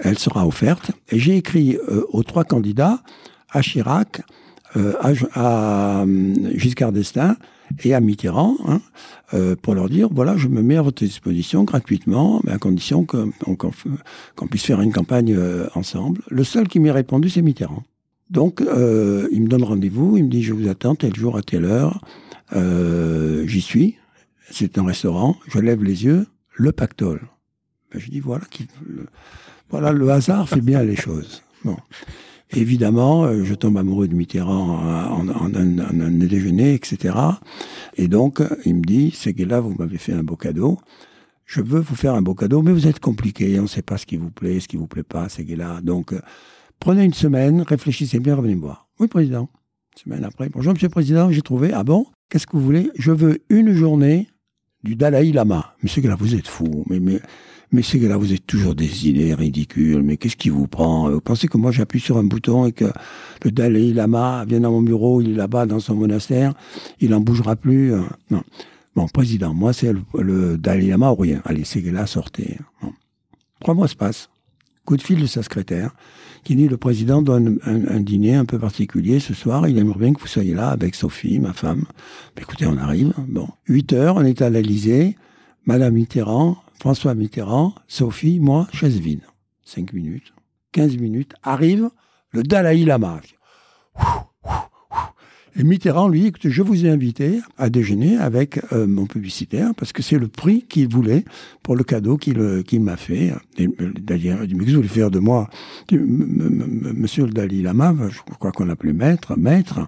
[0.02, 0.90] elle sera offerte.
[1.10, 3.02] Et j'ai écrit euh, aux trois candidats,
[3.50, 4.22] à Chirac,
[4.76, 4.94] euh,
[5.34, 7.36] à, euh, Giscard d'Estaing
[7.84, 8.80] et à Mitterrand, hein,
[9.62, 14.46] pour leur dire, voilà, je me mets à votre disposition gratuitement, mais à condition qu'on
[14.46, 15.34] puisse faire une campagne
[15.74, 16.20] ensemble.
[16.28, 17.82] Le seul qui m'ait répondu, c'est Mitterrand.
[18.28, 21.64] Donc, il me donne rendez-vous, il me dit, je vous attends tel jour à telle
[21.64, 22.02] heure.
[22.54, 23.96] J'y suis
[24.52, 27.22] c'est un restaurant, je lève les yeux, le pactole.
[27.92, 28.44] Ben, je dis, voilà,
[28.86, 29.06] le,
[29.70, 31.42] voilà, le hasard fait bien les choses.
[31.64, 31.76] Bon.
[32.54, 34.78] Évidemment, euh, je tombe amoureux de Mitterrand
[35.10, 37.16] en, un, déjeuner, etc.
[37.96, 40.78] Et donc, il me dit, c'est que là, vous m'avez fait un beau cadeau.
[41.46, 43.58] Je veux vous faire un beau cadeau, mais vous êtes compliqué.
[43.58, 45.80] On ne sait pas ce qui vous plaît, ce qui vous plaît pas, c'est là.
[45.80, 46.14] Donc,
[46.82, 48.88] Prenez une semaine, réfléchissez bien, revenez me voir.
[48.98, 49.48] Oui, président.
[49.94, 50.48] Semaine après.
[50.48, 51.72] Bonjour, monsieur le président, j'ai trouvé.
[51.72, 52.06] Ah bon?
[52.28, 52.90] Qu'est-ce que vous voulez?
[52.98, 54.26] Je veux une journée
[54.82, 55.74] du Dalai Lama.
[55.82, 56.84] Mais c'est que là, vous êtes fou.
[56.88, 57.20] Mais, mais,
[57.70, 60.02] mais c'est que là, vous êtes toujours des idées ridicules.
[60.02, 62.86] Mais qu'est-ce qui vous prend Vous pensez que moi, j'appuie sur un bouton et que
[63.44, 66.54] le Dalai Lama vient dans mon bureau, il est là-bas dans son monastère,
[67.00, 67.92] il n'en bougera plus
[68.30, 68.42] Non.
[68.94, 71.40] Bon, président, moi, c'est le, Dalai Lama ou rien.
[71.44, 72.58] Allez, c'est que là, sortez.
[73.60, 74.28] Trois mois se passent.
[74.84, 75.94] Coup de fil de sa secrétaire
[76.44, 80.12] qui dit le président donne un, dîner un peu particulier ce soir, il aimerait bien
[80.12, 81.84] que vous soyez là avec Sophie, ma femme.
[82.36, 83.12] écoutez, on arrive.
[83.28, 85.16] Bon, 8 heures, on est à l'Elysée,
[85.66, 89.22] Madame Mitterrand, François Mitterrand, Sophie, moi, chaise vide.
[89.64, 90.32] 5 minutes,
[90.72, 91.90] 15 minutes, arrive
[92.30, 93.20] le Dalai Lama.
[95.54, 99.92] Et Mitterrand, lui, écoute, je vous ai invité à déjeuner avec euh, mon publicitaire parce
[99.92, 101.24] que c'est le prix qu'il voulait
[101.62, 103.34] pour le cadeau qu'il euh, m'a fait.
[104.00, 105.50] D'ailleurs, il dit, mais que vous voulez faire de moi?
[105.90, 109.80] Monsieur le Dalai Lama, je crois qu'on l'appelait maître, maître.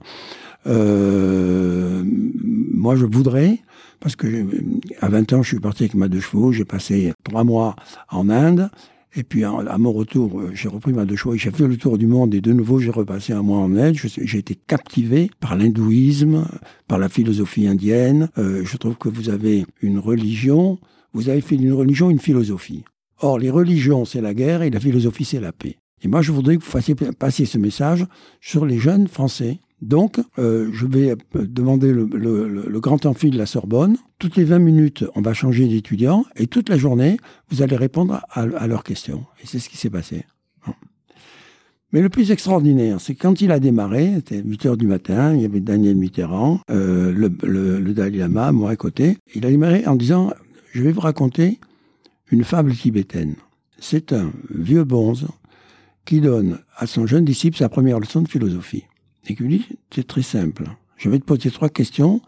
[0.67, 3.59] Euh, moi, je voudrais,
[4.01, 4.27] parce que
[5.01, 7.75] à 20 ans, je suis parti avec ma deux chevaux, j'ai passé trois mois
[8.11, 8.71] en Inde,
[9.17, 11.99] et puis à mon retour, euh, j'ai repris ma deux choix, j'ai fait le tour
[11.99, 13.95] du monde et de nouveau j'ai repassé un mois en Inde.
[13.97, 16.47] J'ai été captivé par l'hindouisme,
[16.89, 18.29] par la philosophie indienne.
[18.39, 20.79] Euh, je trouve que vous avez une religion,
[21.13, 22.85] vous avez fait d'une religion une philosophie.
[23.21, 25.77] Or, les religions, c'est la guerre et la philosophie, c'est la paix.
[26.03, 28.07] Et moi, je voudrais que vous fassiez passer ce message
[28.41, 33.45] sur les jeunes Français donc, euh, je vais euh, demander le, grand amphi de la
[33.45, 33.99] Sorbonne.
[34.19, 37.19] Toutes les 20 minutes, on va changer d'étudiant et toute la journée,
[37.51, 39.27] vous allez répondre à, leurs questions.
[39.43, 40.25] Et c'est ce qui s'est passé.
[41.93, 45.43] Mais le plus extraordinaire, c'est quand il a démarré, c'était 8 heures du matin, il
[45.43, 49.19] y avait Daniel Mitterrand, euh, le, Dalai Lama, moi à côté.
[49.35, 50.33] Il a démarré en disant
[50.73, 51.61] Je vais vous raconter
[52.31, 53.35] une fable tibétaine.
[53.79, 55.29] C'est un vieux bonze
[56.07, 58.85] qui donne à son jeune disciple sa première leçon de philosophie.
[59.27, 60.65] Dit, c'est très simple.
[60.97, 62.21] Je vais te poser trois questions.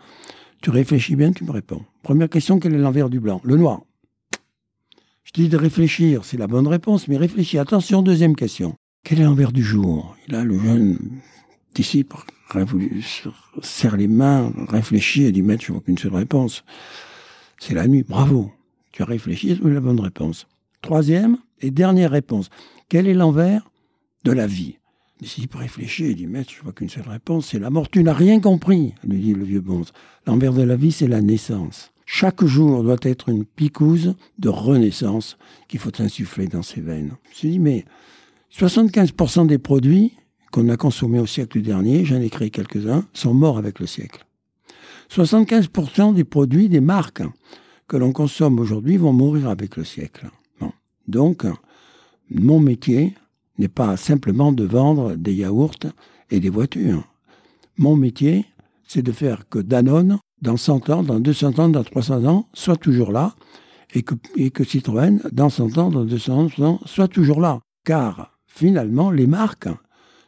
[0.62, 1.84] Tu réfléchis bien, tu me réponds.
[2.02, 3.40] Première question, quel est l'envers du blanc?
[3.44, 3.82] Le noir.
[5.24, 7.58] Je dis de réfléchir, c'est la bonne réponse, mais réfléchis.
[7.58, 8.74] Attention, deuxième question.
[9.04, 10.16] Quel est l'envers du jour?
[10.26, 10.98] Et là, le jeune
[11.74, 12.16] disciple
[13.60, 16.64] serre les mains, réfléchit et dit, maître, je vois qu'une seule réponse.
[17.58, 18.04] C'est la nuit.
[18.04, 18.52] Bravo.
[18.92, 20.46] Tu as réfléchi, c'est la bonne réponse.
[20.80, 22.48] Troisième et dernière réponse.
[22.88, 23.68] Quel est l'envers
[24.24, 24.78] de la vie?
[25.20, 27.88] Il réfléchit, il dit, maître, je vois qu'une seule réponse, c'est la mort.
[27.88, 29.92] Tu n'as rien compris, lui dit le vieux bonze.
[30.26, 31.92] L'envers de la vie, c'est la naissance.
[32.04, 37.16] Chaque jour doit être une picouse de renaissance qu'il faut insuffler dans ses veines.
[37.34, 37.84] Je me dit, mais
[38.52, 40.12] 75% des produits
[40.52, 44.24] qu'on a consommés au siècle dernier, j'en ai créé quelques-uns, sont morts avec le siècle.
[45.10, 47.22] 75% des produits, des marques
[47.88, 50.28] que l'on consomme aujourd'hui vont mourir avec le siècle.
[51.08, 51.44] Donc,
[52.30, 53.14] mon métier,
[53.58, 55.86] n'est pas simplement de vendre des yaourts
[56.30, 57.04] et des voitures.
[57.78, 58.46] Mon métier,
[58.86, 62.76] c'est de faire que Danone, dans 100 ans, dans 200 ans, dans 300 ans, soit
[62.76, 63.34] toujours là,
[63.94, 67.60] et que, et que Citroën, dans 100 ans, dans 200 ans, soit toujours là.
[67.84, 69.68] Car, finalement, les marques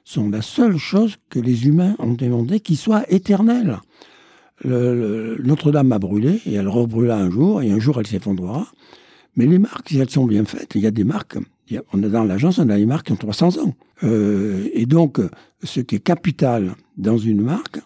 [0.04, 3.78] sont la seule chose que les humains ont demandé qui soit éternelle.
[4.64, 8.66] Notre-Dame a brûlé, et elle rebrûla un jour, et un jour elle s'effondrera.
[9.36, 11.38] Mais les marques, si elles sont bien faites, il y a des marques
[11.92, 13.74] on a dans l'agence, on a des marques qui ont 300 ans.
[14.04, 15.20] Euh, et donc,
[15.62, 17.80] ce qui est capital dans une marque,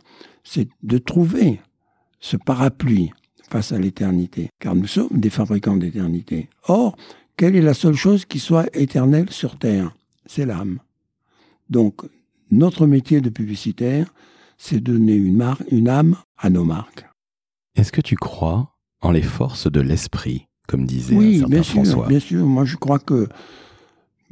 [0.45, 1.61] c'est de trouver
[2.21, 3.12] ce parapluie
[3.51, 6.49] face à l'éternité, car nous sommes des fabricants d'éternité.
[6.68, 6.97] Or,
[7.37, 9.95] quelle est la seule chose qui soit éternelle sur Terre?
[10.27, 10.79] C'est l'âme.
[11.68, 12.03] Donc,
[12.51, 14.12] notre métier de publicitaire,
[14.59, 17.07] c'est donner une, marque, une âme à nos marques.
[17.75, 21.62] Est-ce que tu crois en les forces de l'esprit, comme disait oui, un certain bien
[21.62, 21.92] François?
[21.95, 22.47] sûr, bien sûr.
[22.47, 23.29] Moi, je crois que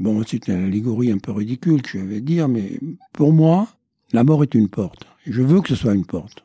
[0.01, 2.81] Bon, c'est une allégorie un peu ridicule que je vais dire, mais
[3.13, 3.69] pour moi,
[4.15, 5.07] la mort est une porte.
[5.27, 6.43] Je veux que ce soit une porte.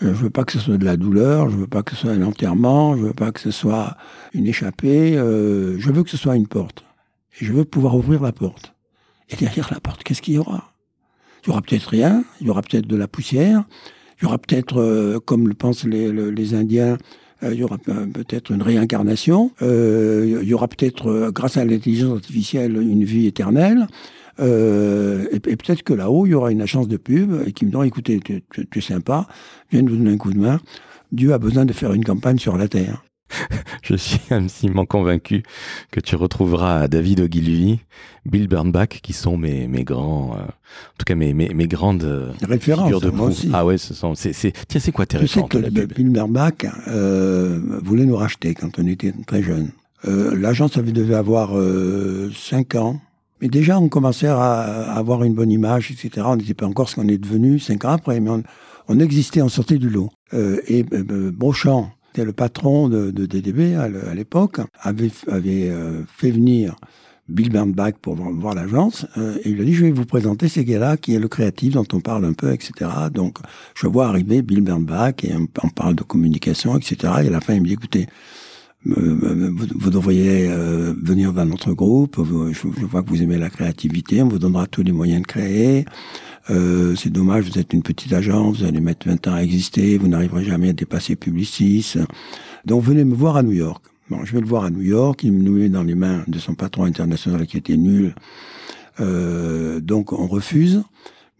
[0.00, 2.12] Je veux pas que ce soit de la douleur, je veux pas que ce soit
[2.12, 3.96] un enterrement, je veux pas que ce soit
[4.34, 6.84] une échappée, euh, je veux que ce soit une porte.
[7.40, 8.72] Et je veux pouvoir ouvrir la porte.
[9.30, 10.72] Et derrière la porte, qu'est-ce qu'il y aura?
[11.42, 13.64] Il y aura peut-être rien, il y aura peut-être de la poussière,
[14.20, 16.98] il y aura peut-être, euh, comme le pensent les, Indiens,
[17.52, 22.16] il y aura peut-être une réincarnation, euh, il y aura peut-être, euh, grâce à l'intelligence
[22.16, 23.86] artificielle, une vie éternelle.
[24.38, 27.86] et, peut-être que là-haut, il y aura une agence de pub et qui me dira,
[27.86, 28.42] écoutez, tu,
[28.74, 29.26] es sympa,
[29.70, 30.60] viens nous donner un coup de main.
[31.12, 33.04] Dieu a besoin de faire une campagne sur la Terre.
[33.82, 35.42] Je suis absolument convaincu
[35.90, 37.80] que tu retrouveras David Ogilvy,
[38.26, 42.04] Bill Bernbach, qui sont mes, mes grands, euh, en tout cas mes, mes, mes grandes
[42.04, 43.50] euh, références figures de moi aussi.
[43.52, 46.64] Ah ouais, ce sont, c'est, c'est, tiens, c'est quoi tes références sais que Bill Bernbach
[46.88, 49.70] euh, voulait nous racheter quand on était très jeunes.
[50.06, 51.52] Euh, l'agence avait devait avoir
[52.32, 53.00] 5 ans,
[53.40, 54.60] Mais déjà, on commençait à,
[54.92, 56.26] avoir une bonne image, etc.
[56.28, 58.30] On n'était pas encore ce qu'on est devenu cinq ans après, mais
[58.88, 60.10] on, existait, on sortait du lot.
[60.32, 61.90] Et Beauchamp,
[62.22, 65.72] le patron de, DDB à l'époque, avait, avait
[66.06, 66.76] fait venir
[67.28, 69.06] Bill Bernbach pour voir l'agence,
[69.44, 71.86] et il a dit, je vais vous présenter ces gars-là, qui est le créatif dont
[71.92, 72.90] on parle un peu, etc.
[73.12, 73.38] Donc,
[73.74, 76.96] je vois arriver Bill Bernbach, et on, on, parle de communication, etc.
[77.22, 78.06] Et à la fin, il me dit, écoutez,
[78.86, 82.20] vous, devriez euh, venir dans notre groupe.
[82.52, 84.22] Je, vois que vous aimez la créativité.
[84.22, 85.84] On vous donnera tous les moyens de créer.
[86.50, 89.96] Euh, c'est dommage, vous êtes une petite agence, vous allez mettre 20 ans à exister,
[89.96, 91.94] vous n'arriverez jamais à dépasser Publicis.
[92.64, 93.84] Donc venez me voir à New York.
[94.10, 96.38] Bon, je vais le voir à New York, il nous met dans les mains de
[96.38, 98.14] son patron international qui était nul.
[99.00, 100.82] Euh, donc on refuse.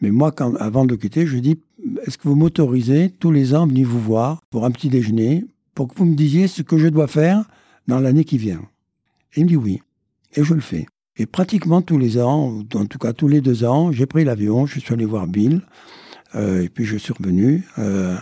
[0.01, 1.59] Mais moi, avant de le quitter, je lui dis,
[2.07, 5.45] est-ce que vous m'autorisez tous les ans à venir vous voir pour un petit déjeuner
[5.75, 7.45] pour que vous me disiez ce que je dois faire
[7.87, 8.61] dans l'année qui vient?
[9.35, 9.81] Et il me dit oui.
[10.35, 10.87] Et je le fais.
[11.17, 14.67] Et pratiquement tous les ans, en tout cas tous les deux ans, j'ai pris l'avion,
[14.67, 15.63] je suis allé voir Bill,
[16.35, 17.63] euh, et puis je suis revenu.
[17.79, 18.17] Euh,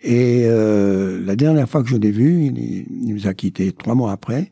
[0.00, 4.12] et euh, la dernière fois que je l'ai vu, il, nous a quittés trois mois
[4.12, 4.50] après.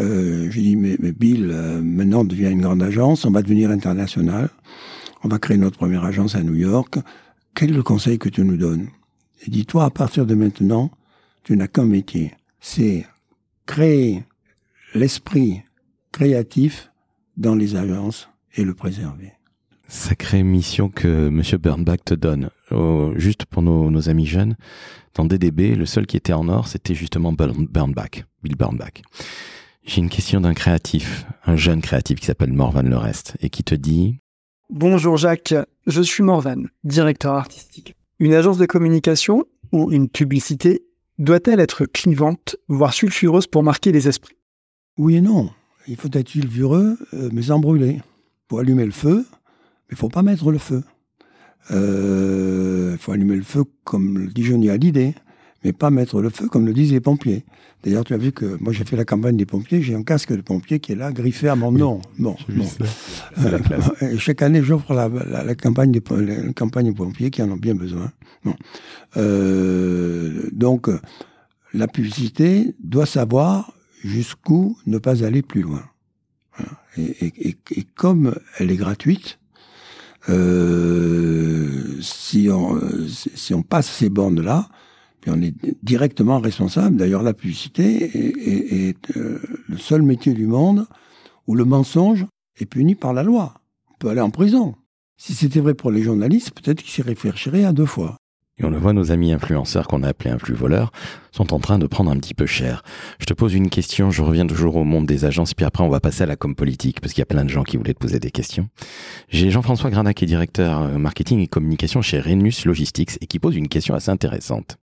[0.00, 3.70] Euh, j'ai dit, mais, mais Bill, euh, maintenant devient une grande agence, on va devenir
[3.70, 4.48] international,
[5.22, 6.98] on va créer notre première agence à New York.
[7.54, 8.88] Quel est le conseil que tu nous donnes?
[9.46, 10.90] Il dit, toi, à partir de maintenant,
[11.44, 13.06] tu n'as qu'un métier, c'est
[13.66, 14.24] créer
[14.94, 15.62] l'esprit
[16.10, 16.91] créatif
[17.36, 19.32] dans les agences et le préserver.
[19.88, 21.42] Sacrée mission que M.
[21.60, 22.50] Bernbach te donne.
[23.16, 24.56] juste pour nos, amis jeunes,
[25.14, 29.02] dans DDB, le seul qui était en or, c'était justement Bernbach, Bill Bernbach.
[29.84, 33.64] J'ai une question d'un créatif, un jeune créatif qui s'appelle Morvan Le Reste, et qui
[33.64, 34.20] te dit
[34.70, 35.54] Bonjour Jacques,
[35.86, 37.94] je suis Morvan, directeur artistique.
[38.18, 40.84] Une agence de communication ou une publicité
[41.18, 44.38] doit-elle être clivante, voire sulfureuse pour marquer les esprits?
[44.96, 45.50] Oui et non.
[45.88, 47.96] Il faut être sulfureux, euh, mais sans brûler.
[47.96, 48.02] Il
[48.48, 50.82] faut allumer le feu, mais il faut pas mettre le feu.
[51.70, 55.14] Euh, il faut allumer le feu comme le dit Johnny Hallyday,
[55.64, 57.44] mais pas mettre le feu comme le disent les pompiers.
[57.82, 60.32] D'ailleurs, tu as vu que moi j'ai fait la campagne des pompiers, j'ai un casque
[60.32, 62.00] de pompier qui est là, griffé à mon nom.
[62.18, 62.66] Bon, bon.
[63.38, 67.56] Euh, chaque année, j'offre la, la, campagne des la campagne des pompiers qui en ont
[67.56, 68.12] bien besoin.
[68.44, 68.54] Bon.
[69.16, 70.88] Euh, donc,
[71.72, 75.84] la publicité doit savoir jusqu'où ne pas aller plus loin.
[76.98, 77.56] Et,
[77.94, 79.38] comme elle est gratuite,
[80.28, 84.68] euh, si, on, si on passe ces bornes-là,
[85.26, 86.96] on est directement responsable.
[86.96, 88.10] D'ailleurs, la publicité
[88.88, 90.86] est, euh, le seul métier du monde
[91.46, 92.26] où le mensonge
[92.58, 93.54] est puni par la loi.
[93.90, 94.74] On peut aller en prison.
[95.16, 98.16] Si c'était vrai pour les journalistes, peut-être qu'ils s'y réfléchiraient à deux fois.
[98.62, 100.92] Et on le voit, nos amis influenceurs qu'on a appelés influx voleurs
[101.32, 102.84] sont en train de prendre un petit peu cher.
[103.18, 105.88] Je te pose une question, je reviens toujours au monde des agences, puis après on
[105.88, 107.94] va passer à la com politique, parce qu'il y a plein de gens qui voulaient
[107.94, 108.68] te poser des questions.
[109.28, 113.40] J'ai Jean-François Granac, qui est directeur euh, marketing et communication chez Renus Logistics, et qui
[113.40, 114.76] pose une question assez intéressante.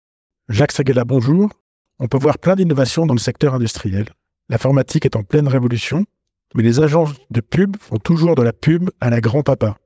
[0.49, 1.51] Jacques Seguela, bonjour.
[1.99, 4.07] On peut voir plein d'innovations dans le secteur industriel.
[4.49, 6.07] L'informatique est en pleine révolution,
[6.55, 9.77] mais les agences de pub font toujours de la pub à la grand-papa.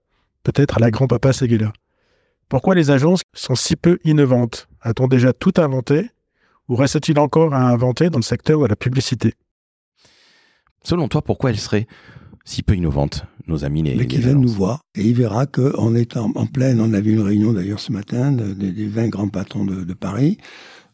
[0.44, 1.72] Peut-être à la grand-papa Seguela.
[2.50, 4.68] Pourquoi les agences sont si peu innovantes?
[4.82, 6.10] A-t-on déjà tout inventé?
[6.68, 9.34] Ou reste-t-il encore à inventer dans le secteur de la publicité?
[10.82, 11.86] Selon toi, pourquoi elles seraient
[12.44, 15.94] si peu innovantes, nos amis les Mais qui viennent nous voir et il verra qu'en
[15.94, 19.64] étant en pleine, on a vu une réunion d'ailleurs ce matin des 20 grands patrons
[19.64, 20.38] de, Paris,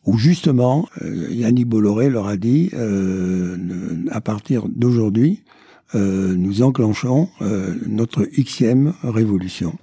[0.05, 3.57] où justement euh, Yannick Bolloré leur a dit euh,
[4.11, 5.45] à partir d'aujourd'hui,
[5.95, 7.31] euh, nous enclenchons
[7.87, 9.79] notre xème révolution.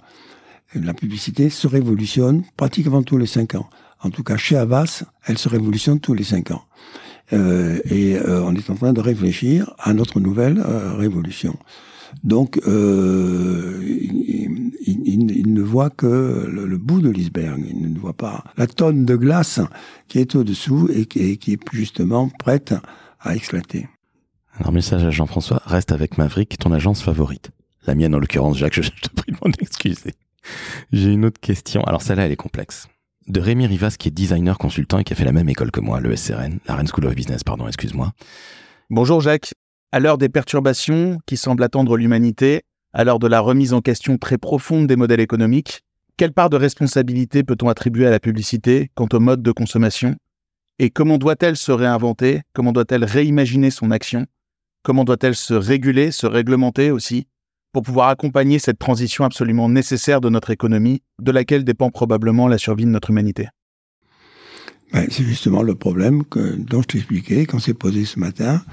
[0.76, 3.70] La publicité se révolutionne pratiquement tous les cinq ans.
[4.02, 6.64] En tout cas, chez Havas, elle se révolutionne tous les cinq ans.
[7.32, 11.58] Euh, et euh, on est en train de réfléchir à notre nouvelle euh, révolution.
[12.24, 12.72] Donc, il,
[15.48, 17.66] ne voit que le, bout de l'iceberg.
[17.68, 19.60] Il ne voit pas la tonne de glace
[20.08, 22.76] qui est au-dessous et qui, est, justement prête
[23.20, 23.88] à éclater.
[24.60, 27.50] Alors, message à Jean-François, reste avec Maverick, ton agence favorite.
[27.88, 30.14] La mienne, en l'occurrence, Jacques, je, te prie de m'en excuser.
[30.92, 31.84] J'ai une autre question.
[31.84, 32.88] Alors, celle-là, elle est complexe
[33.28, 35.80] de Rémi Rivas, qui est designer consultant et qui a fait la même école que
[35.80, 38.12] moi, le SRN, la Rennes School of Business, pardon, excuse-moi.
[38.90, 39.54] Bonjour Jacques.
[39.92, 42.62] À l'heure des perturbations qui semblent attendre l'humanité,
[42.94, 45.82] à l'heure de la remise en question très profonde des modèles économiques,
[46.18, 50.16] quelle part de responsabilité peut-on attribuer à la publicité quant au mode de consommation?
[50.80, 52.42] Et comment doit-elle se réinventer?
[52.54, 54.26] Comment doit-elle réimaginer son action?
[54.84, 57.28] Comment doit-elle se réguler, se réglementer aussi?
[57.74, 62.60] Pour pouvoir accompagner cette transition absolument nécessaire de notre économie, de laquelle dépend probablement la
[62.60, 63.50] survie de notre humanité
[64.94, 66.24] ben, C'est justement le problème
[66.60, 68.64] dont je t'expliquais, quand s'est posé ce matin.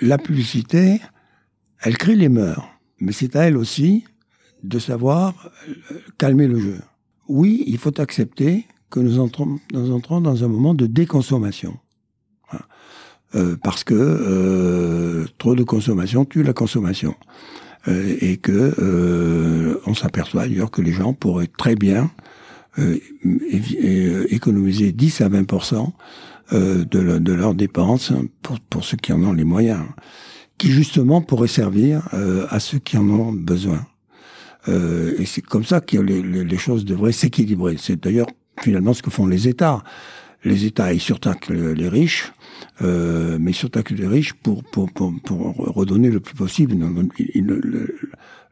[0.00, 1.00] La publicité,
[1.82, 2.66] elle crée les mœurs,
[3.00, 4.04] Mais c'est à elle aussi
[4.62, 6.80] de savoir euh, calmer le jeu.
[7.28, 9.58] Oui, il faut accepter que nous entrons,
[10.20, 11.76] dans un moment de déconsommation.
[13.34, 17.14] Euh, parce que euh, trop de consommation tue la consommation.
[17.88, 22.12] Euh, et que euh, on s'aperçoit d'ailleurs que les gens pourraient très bien
[22.78, 22.98] euh,
[24.30, 25.46] économiser 10 à 20
[26.52, 28.12] de, de, leurs dépenses
[28.42, 29.82] pour, pour, ceux qui en ont les moyens,
[30.58, 32.08] qui justement pourraient servir
[32.50, 33.86] à ceux qui en ont besoin.
[34.68, 37.76] et c'est comme ça que les, les choses devraient s'équilibrer.
[37.78, 38.28] C'est d'ailleurs
[38.60, 39.82] finalement ce que font les États.
[40.44, 42.32] Les États, ils surtaxent les riches,
[42.80, 46.74] euh, mais surtaxent les riches pour, pour, pour, pour, redonner le plus possible.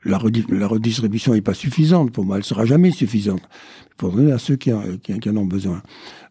[0.04, 3.42] la, redistribution n'est pas suffisante pour moi, elle sera jamais suffisante
[3.96, 5.82] pour donner à ceux qui, en, qui, en ont besoin.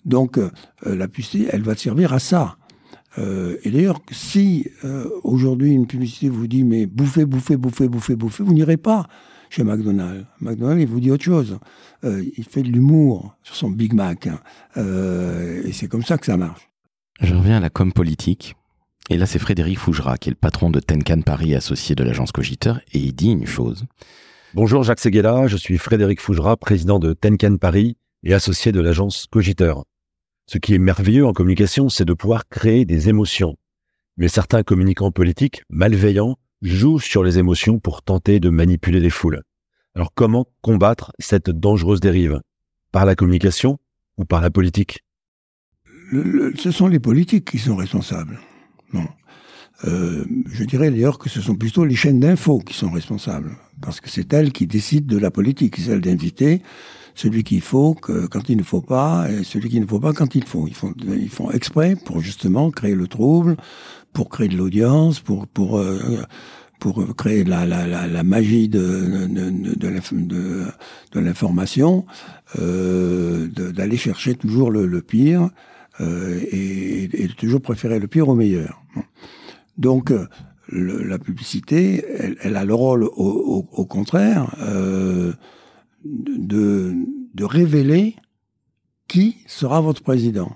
[0.06, 0.50] Donc euh,
[0.86, 2.58] la publicité, elle va servir à ça.
[3.18, 8.16] Euh, et d'ailleurs, si euh, aujourd'hui une publicité vous dit mais bouffez, bouffez, bouffez, bouffez,
[8.16, 9.08] bouffez, vous n'irez pas
[9.50, 10.26] chez McDonald's.
[10.42, 11.58] McDonald's, il vous dit autre chose.
[12.04, 14.28] Il fait de l'humour sur son Big Mac.
[14.28, 14.40] Hein.
[15.66, 16.68] Et c'est comme ça que ça marche.
[17.22, 18.55] Je reviens à la com politique.
[19.09, 22.32] Et là, c'est Frédéric Fougera, qui est le patron de Tenkan Paris, associé de l'agence
[22.32, 23.86] Cogiteur, et il dit une chose.
[24.53, 29.28] Bonjour Jacques Seguela, je suis Frédéric Fougera, président de Tenkan Paris et associé de l'agence
[29.30, 29.84] Cogiteur.
[30.47, 33.57] Ce qui est merveilleux en communication, c'est de pouvoir créer des émotions.
[34.15, 39.43] Mais certains communicants politiques malveillants jouent sur les émotions pour tenter de manipuler les foules.
[39.93, 42.39] Alors comment combattre cette dangereuse dérive?
[42.93, 43.78] Par la communication
[44.17, 45.03] ou par la politique?
[46.55, 48.39] Ce sont les politiques qui sont responsables.
[48.93, 49.07] Non.
[49.86, 54.01] Euh, je dirais d'ailleurs que ce sont plutôt les chaînes d'infos qui sont responsables, parce
[54.01, 56.62] que c'est elles qui décident de la politique, c'est elles d'inviter
[57.16, 60.14] celui qu'il faut que, quand il ne faut pas, et celui qu'il ne faut pas
[60.14, 60.68] quand il faut.
[60.68, 63.55] Ils font, ils font exprès pour justement créer le trouble,
[64.14, 66.24] pour créer de l'audience, pour, pour, euh,
[66.80, 70.66] pour créer la, la, la, la magie de, de, de,
[71.12, 72.05] de l'information,
[72.57, 75.49] euh, d'aller chercher toujours le, le pire
[76.02, 78.84] euh, et, et, toujours préférer le pire au meilleur.
[79.78, 80.12] Donc,
[80.72, 82.06] le, la publicité,
[82.41, 85.34] elle, a le rôle, au, contraire, euh,
[86.04, 86.95] de,
[87.41, 88.16] révéler
[89.08, 90.52] qui sera votre président.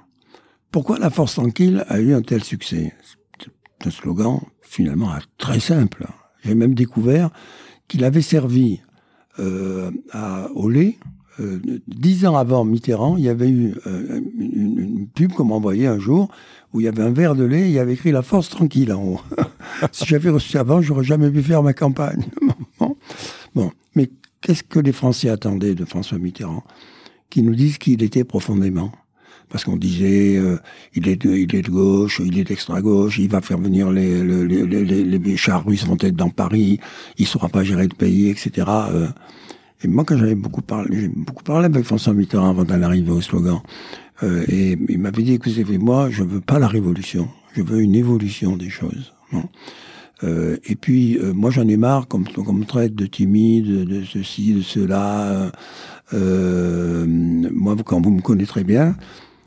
[0.72, 2.94] Pourquoi la force tranquille a eu un tel succès?
[3.40, 6.08] C'est un slogan finalement très simple.
[6.44, 7.32] J'ai même découvert
[7.88, 8.82] qu'il avait servi
[9.40, 10.98] euh, à, lait.
[11.40, 15.88] Euh, dix ans avant Mitterrand, il y avait eu euh, une, pub qu'on m'a envoyée
[15.88, 16.30] un jour
[16.74, 18.50] où il y avait un verre de lait et il y avait écrit La force
[18.50, 19.22] tranquille en haut.
[19.92, 22.24] si j'avais reçu avant, j'aurais jamais pu faire ma campagne.
[23.56, 24.10] bon, mais
[24.42, 26.64] qu'est-ce que les Français attendaient de François Mitterrand?
[27.30, 28.92] Qui nous disent qu'il était profondément.
[29.50, 30.58] Parce qu'on disait, euh,
[30.96, 35.86] il, est de, gauche, il est d'extra-gauche, il va faire venir les, les chars russes
[35.86, 36.80] vont être dans Paris,
[37.18, 38.66] il ne saura pas gérer le pays, etc.
[39.84, 43.12] Et moi, quand j'avais beaucoup parlé, j'ai beaucoup parlé avec François Mitterrand avant d'en arriver
[43.12, 43.60] au slogan,
[44.24, 47.96] euh, et il m'avait dit, écoutez, moi, je veux pas la révolution, je veux une
[47.96, 49.14] évolution des choses.
[50.24, 54.54] Euh, et puis, euh, moi, j'en ai marre qu'on me traite de timide, de ceci,
[54.54, 55.52] de cela.
[56.14, 58.96] Euh, moi, quand vous me connaissez bien,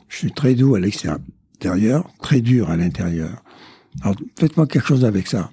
[0.07, 3.43] je suis très doux à l'extérieur, très dur à l'intérieur.
[4.01, 5.49] Alors, faites-moi quelque chose avec ça.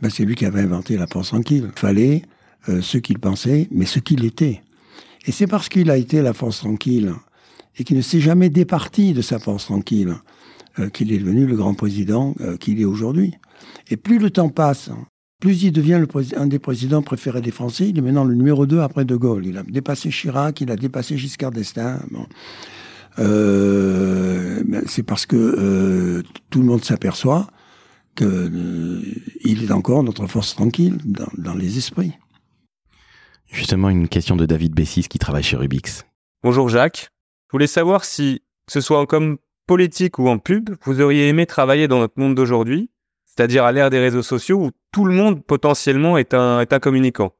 [0.00, 1.70] Ben, c'est lui qui avait inventé la force tranquille.
[1.74, 2.22] Il fallait
[2.68, 4.62] euh, ce qu'il pensait, mais ce qu'il était.
[5.26, 7.12] Et c'est parce qu'il a été la force tranquille
[7.78, 10.14] et qu'il ne s'est jamais départi de sa force tranquille
[10.78, 13.34] euh, qu'il est devenu le grand président euh, qu'il est aujourd'hui.
[13.90, 14.90] Et plus le temps passe,
[15.40, 17.88] plus il devient le un des présidents préférés des Français.
[17.88, 19.46] Il est maintenant le numéro 2 après De Gaulle.
[19.46, 22.00] Il a dépassé Chirac, il a dépassé Giscard d'Estaing.
[22.10, 22.26] Bon.
[23.18, 27.46] Euh, c'est parce que euh, tout le monde s'aperçoit
[28.16, 32.12] qu'il est encore notre force tranquille dans, dans, les esprits.
[33.54, 36.04] Justement, une question de David Bessis qui travaille chez Rubix.
[36.42, 37.10] Bonjour Jacques.
[37.48, 39.36] Je voulais savoir si, que ce soit en
[39.66, 42.90] politique ou en pub, vous auriez aimé travailler dans notre monde d'aujourd'hui
[43.36, 46.78] c'est-à-dire à, l'ère des réseaux sociaux où tout le monde potentiellement est un, est un
[46.78, 47.32] communicant.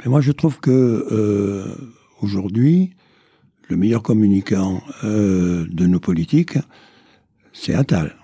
[0.00, 1.64] Mais moi, je trouve que euh,
[2.20, 2.94] aujourd'hui,
[3.68, 6.58] le meilleur communicant euh, de nos politiques,
[7.52, 8.16] c'est Attal.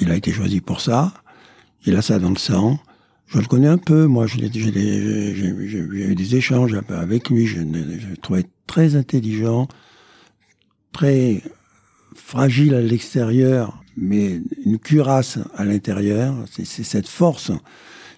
[0.00, 1.14] Il a été choisi pour ça.
[1.84, 2.78] Il a ça dans le sang.
[3.28, 4.06] Je le connais un peu.
[4.06, 7.46] Moi, j'ai eu des échanges avec lui.
[7.46, 9.68] Je, le trouvais très intelligent,
[10.92, 11.42] très
[12.14, 16.36] fragile à l'extérieur, mais une cuirasse à l'intérieur.
[16.50, 17.52] C'est cette force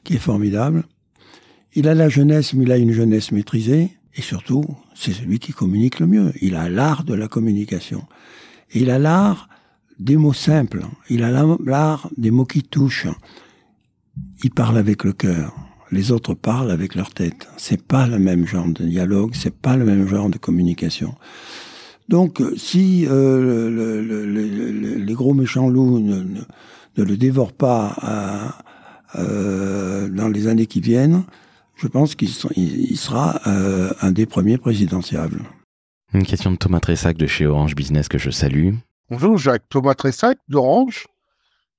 [0.05, 0.85] qui est formidable.
[1.75, 3.91] Il a la jeunesse, mais il a une jeunesse maîtrisée.
[4.15, 6.33] Et surtout, c'est celui qui communique le mieux.
[6.41, 8.05] Il a l'art de la communication.
[8.73, 9.49] Il a l'art
[9.99, 10.85] des mots simples.
[11.09, 11.31] Il a
[11.65, 13.09] l'art des mots qui touchent.
[14.43, 15.55] Il parle avec le cœur.
[15.91, 17.49] Les autres parlent avec leur tête.
[17.57, 21.15] C'est pas le même genre de dialogue, c'est pas le même genre de communication.
[22.09, 26.41] Donc, si euh, le, le, le, les gros méchants loups ne, ne,
[26.97, 28.59] ne le dévorent pas à,
[29.17, 31.25] euh, dans les années qui viennent,
[31.77, 35.43] je pense qu'il il sera euh, un des premiers présidentiables.
[36.13, 38.75] Une question de Thomas Tressac de chez Orange Business que je salue.
[39.11, 41.07] Bonjour Jacques, Thomas Tressac d'Orange?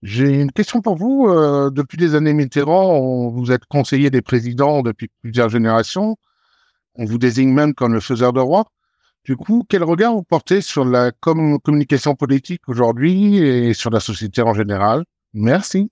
[0.03, 1.27] J'ai une question pour vous.
[1.27, 6.17] Euh, depuis les années Mitterrand, on, vous êtes conseiller des présidents depuis plusieurs générations.
[6.95, 8.65] On vous désigne même comme le faiseur de roi.
[9.23, 13.99] Du coup, quel regard vous portez sur la com communication politique aujourd'hui et sur la
[13.99, 15.03] société en général?
[15.33, 15.91] Merci.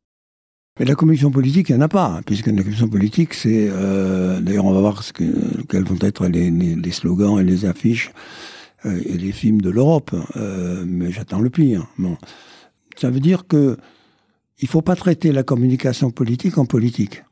[0.80, 3.70] Mais la communication politique, il n'y en a pas, hein, puisque la communication politique, c'est...
[3.70, 5.24] Euh, D'ailleurs, on va voir ce que,
[5.68, 8.12] quels vont être les, slogans et les affiches
[8.86, 10.16] euh, et les films de l'Europe.
[10.86, 11.86] Mais j'attends le pire.
[12.00, 12.18] Bon.
[12.96, 13.78] Ça veut dire que
[14.62, 17.24] il faut pas traiter la communication politique en politique.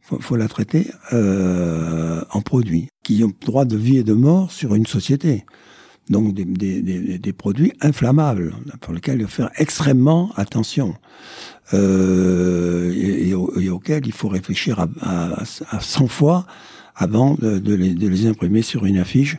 [0.00, 4.52] Faut, faut la traiter euh, en produits qui ont droit de vie et de mort
[4.52, 5.44] sur une société.
[6.10, 10.94] Donc des, des, des, des produits inflammables pour lesquels il faut faire extrêmement attention
[11.72, 16.46] euh, et, auxquels il faut réfléchir à, à, à 100 fois
[16.94, 19.38] avant de, de, les, de, les, imprimer sur une affiche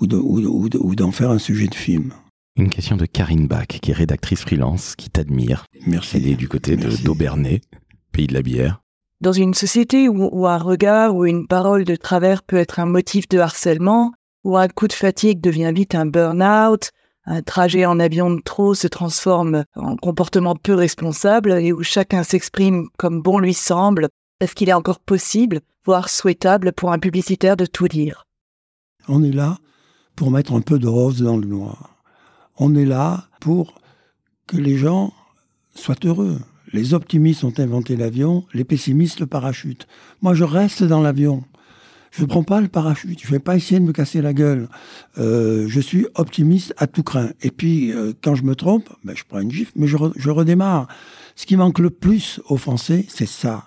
[0.00, 2.12] ou d'en ou, ou d'en faire un sujet de film.
[2.56, 5.66] Une question de Karine Bach, qui est rédactrice freelance, qui t'admire.
[5.88, 6.18] Merci.
[6.18, 7.60] Elle est du côté de d'Aubernay,
[8.12, 8.80] pays de la bière.
[9.20, 12.86] Dans une société où, où, un regard ou une parole de travers peut être un
[12.86, 14.12] motif de harcèlement,
[14.44, 16.90] où un coup de fatigue devient vite un burn-out,
[17.26, 22.22] un trajet en avion de trop se transforme en comportement peu responsable et où chacun
[22.22, 27.56] s'exprime comme bon lui semble, est-ce qu'il est encore possible, voire souhaitable pour un publicitaire
[27.56, 28.26] de tout dire?
[29.08, 29.58] On est là
[30.14, 31.93] pour mettre un peu de rose dans le noir
[32.56, 33.80] on est là pour
[34.46, 35.12] que les gens
[35.74, 36.38] soient heureux.
[36.72, 39.86] Les optimistes ont inventé l'avion, les pessimistes le parachute.
[40.22, 41.44] Moi, je reste dans l'avion.
[42.10, 43.20] Je ne prends pas le parachute.
[43.20, 44.68] Je ne vais pas essayer de me casser la gueule.
[45.18, 47.30] Euh, je suis optimiste à tout craint.
[47.42, 50.12] Et puis, euh, quand je me trompe, ben, je prends une gifle, mais je, re
[50.16, 50.86] je redémarre.
[51.34, 53.64] Ce qui manque le plus aux Français, c'est ça.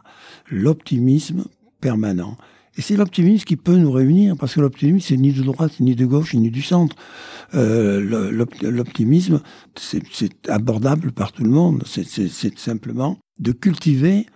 [0.50, 1.46] L'optimisme
[1.82, 2.38] permanent.
[2.78, 5.96] Et c'est l'optimisme qui peut nous réunir, parce que l'optimisme, c'est ni de droite, ni
[5.96, 6.96] de gauche, ni du centre.
[7.56, 9.42] Euh, L'optimisme,
[9.76, 11.84] c'est abordable par tout le monde.
[11.88, 14.28] C'est simplement de cultiver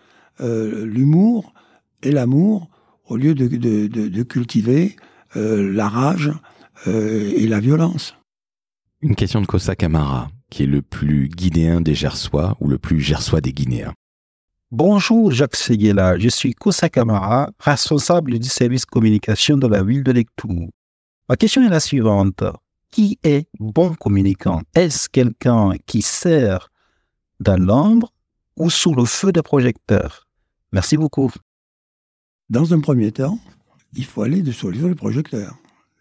[0.41, 1.53] euh, l'humour
[2.01, 2.69] et l'amour
[3.05, 4.95] au lieu de, cultiver
[5.35, 6.31] euh, la rage
[6.87, 8.15] et la violence.
[9.01, 12.99] Une question de Kosa Kamara, qui est le plus guinéen des Gersois ou le plus
[12.99, 13.93] gersois des Guinéens.
[14.73, 20.13] Bonjour Jacques Seguela, je suis Kosa Kamara, responsable du service communication de la ville de
[20.13, 20.69] Lectoum.
[21.27, 22.41] Ma question est la suivante.
[22.89, 24.61] Qui est bon communicant?
[24.73, 26.71] Est-ce quelqu'un qui sert
[27.41, 28.13] dans l'ombre
[28.55, 30.25] ou sous le feu des projecteurs?
[30.71, 31.29] Merci beaucoup.
[32.49, 33.39] Dans un premier temps,
[33.93, 35.53] il faut aller de sur le projecteur.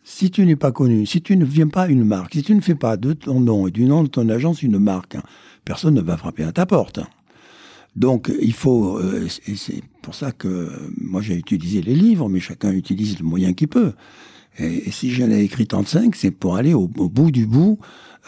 [0.05, 2.61] Si tu n'es pas connu, si tu ne viens pas une marque, si tu ne
[2.61, 5.17] fais pas de ton nom et du nom de ton agence une marque,
[5.65, 7.01] personne ne va frapper à ta porte.
[7.97, 12.41] Donc il faut, euh, et c'est pour ça que moi j'ai utilisé les livres, mais
[12.41, 13.93] chacun utilise le moyen qu'il peut.
[14.59, 17.79] Et, et, si j'en ai écrit 35, c'est pour aller au, bout du bout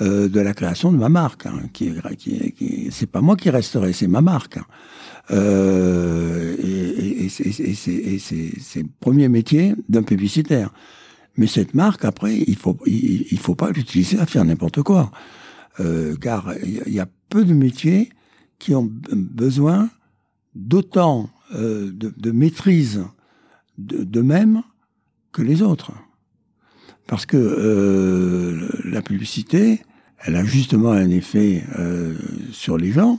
[0.00, 1.46] euh, de la création de ma marque.
[1.46, 4.56] Hein, qui, qui, qui c'est pas moi qui resterai, c'est ma marque.
[4.56, 4.66] Hein.
[5.30, 10.72] Euh, et, et c'est le premier métier d'un publicitaire.
[11.36, 15.10] Mais cette marque, après, il faut il, il faut pas l'utiliser à faire n'importe quoi,
[15.80, 18.10] euh, car il y a peu de métiers
[18.62, 19.90] qui ont besoin
[20.54, 23.04] d'autant euh, de, maîtrise
[23.76, 24.62] d'eux-mêmes de
[25.32, 25.90] que les autres.
[27.08, 29.82] Parce que euh, la publicité,
[30.20, 32.14] elle a justement un effet euh,
[32.52, 33.18] sur les gens,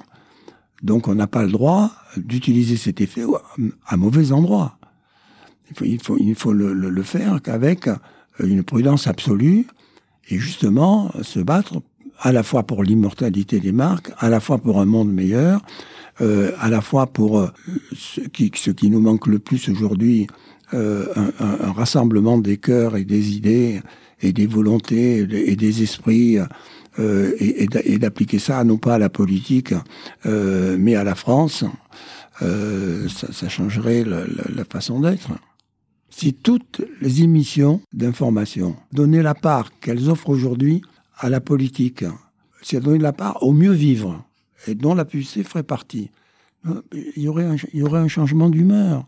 [0.82, 3.24] donc on n'a pas le droit d'utiliser cet effet
[3.86, 4.78] à mauvais endroit.
[5.82, 7.90] Il faut, il faut, le, le faire qu'avec
[8.40, 9.68] une prudence absolue
[10.30, 11.82] et justement se battre
[12.20, 15.62] à la fois pour l'immortalité des marques, à la fois pour un monde meilleur,
[16.22, 17.48] euh, à la fois pour euh,
[17.96, 20.28] ce, qui, nous manque le plus aujourd'hui,
[20.74, 21.08] euh,
[21.40, 23.82] un, rassemblement des cœurs et des idées
[24.22, 26.38] et des volontés et des esprits,
[26.98, 29.74] et, d'appliquer ça non pas à la politique,
[30.24, 31.66] mais à la France,
[32.40, 34.24] ça, changerait la,
[34.56, 35.30] la façon d'être.
[36.10, 40.84] Si toutes les émissions d'information donnaient la part qu'elles offrent aujourd'hui
[41.18, 42.04] à la politique,
[42.62, 44.24] si elles donnaient la part au mieux vivre,
[44.68, 46.10] et dont la publicité ferait partie,
[46.92, 49.06] il y aurait un, il y aurait un changement d'humeur,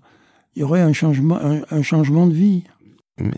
[0.56, 2.64] il y aurait un changement, un, un, changement de vie.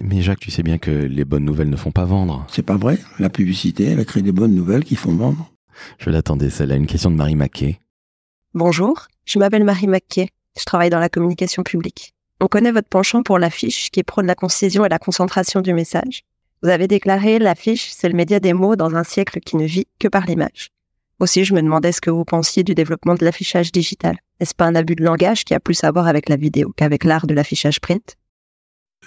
[0.01, 2.45] Mais Jacques, tu sais bien que les bonnes nouvelles ne font pas vendre.
[2.49, 2.97] C'est pas vrai.
[3.19, 5.51] La publicité, elle a créé des bonnes nouvelles qui font vendre.
[5.99, 6.75] Je l'attendais, celle-là.
[6.75, 7.79] Une question de Marie Maquet.
[8.55, 10.29] Bonjour, je m'appelle Marie Maquet.
[10.57, 12.15] Je travaille dans la communication publique.
[12.41, 16.23] On connaît votre penchant pour l'affiche qui prône la concision et la concentration du message.
[16.63, 19.85] Vous avez déclaré l'affiche, c'est le média des mots dans un siècle qui ne vit
[19.99, 20.69] que par l'image.
[21.19, 24.17] Aussi, je me demandais ce que vous pensiez du développement de l'affichage digital.
[24.39, 27.03] Est-ce pas un abus de langage qui a plus à voir avec la vidéo qu'avec
[27.03, 28.15] l'art de l'affichage print?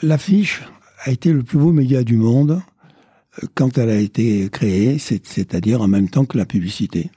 [0.02, 0.62] L'affiche
[1.04, 2.62] a été le plus beau média du monde
[3.42, 7.10] euh, quand elle a été créée, c'est-à-dire en même temps que la publicité.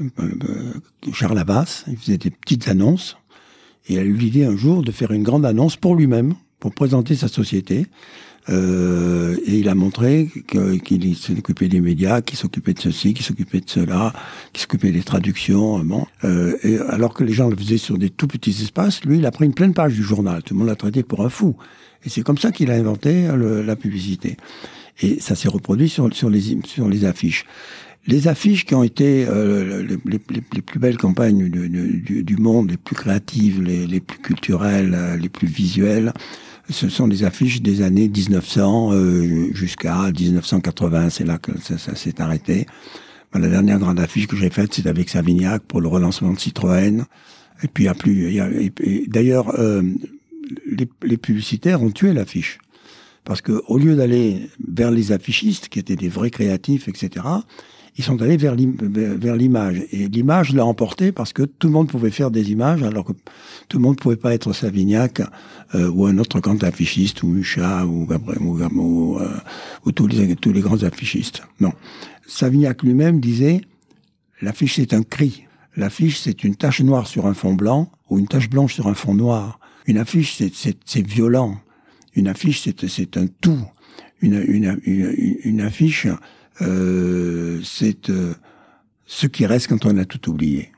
[0.00, 0.72] Euh,
[1.12, 3.18] Charles Havas, il faisait des petites annonces,
[3.88, 6.74] et il a eu l'idée un jour de faire une grande annonce pour lui-même, pour
[6.74, 7.86] présenter sa société.
[8.50, 10.28] Euh, et il a montré
[10.84, 14.12] qu'il s'occupait des médias, qu'il s'occupait de ceci, qu'il s'occupait de cela,
[14.52, 15.78] qu'il s'occupait des traductions.
[15.80, 16.06] Bon.
[16.24, 16.56] Euh,
[16.88, 19.44] alors que les gens le faisaient sur des tout petits espaces, lui, il a pris
[19.44, 20.42] une pleine page du journal.
[20.42, 21.56] Tout le monde l'a traité pour un fou.
[22.04, 24.36] Et c'est comme ça qu'il a inventé le, la publicité.
[25.00, 27.44] Et ça s'est reproduit sur, les, affiches.
[28.06, 30.18] Les affiches qui ont été euh, les,
[30.62, 36.12] plus belles campagnes du, monde, les plus créatives, les, plus culturelles, euh, les plus visuelles,
[36.70, 41.10] ce sont des affiches des années 1900 euh, jusqu'à 1980.
[41.10, 42.66] C'est là que ça, s'est arrêté.
[43.32, 46.38] Ben, la dernière grande affiche que j'ai faite, c'est avec Savignac pour le relancement de
[46.38, 47.04] Citroën.
[47.62, 48.38] Et puis il y a plus.
[49.08, 49.82] D'ailleurs, euh,
[50.66, 52.58] les, les, publicitaires ont tué l'affiche
[53.24, 57.24] parce que au lieu d'aller vers les affichistes qui étaient des vrais créatifs, etc
[57.98, 59.82] ils sont allés vers l'image.
[59.90, 63.12] Et l'image l'a emporté parce que tout le monde pouvait faire des images, alors que
[63.68, 65.20] tout le monde ne pouvait pas être Savignac
[65.74, 69.28] euh, ou un autre grand affichiste, ou Mucha, ou ou, euh,
[69.84, 71.42] ou tous, les, tous les grands affichistes.
[71.58, 71.72] Non.
[72.28, 73.62] Savignac lui-même disait,
[74.40, 75.44] l'affiche c'est un cri.
[75.76, 78.94] L'affiche c'est une tache noire sur un fond blanc, ou une tache blanche sur un
[78.94, 79.58] fond noir.
[79.86, 81.58] Une affiche c'est violent.
[82.14, 83.64] Une affiche c'est un tout.
[84.20, 86.06] Une, une, une affiche
[86.60, 88.34] euh, c'est euh,
[89.06, 90.72] ce qui reste quand on a tout oublié.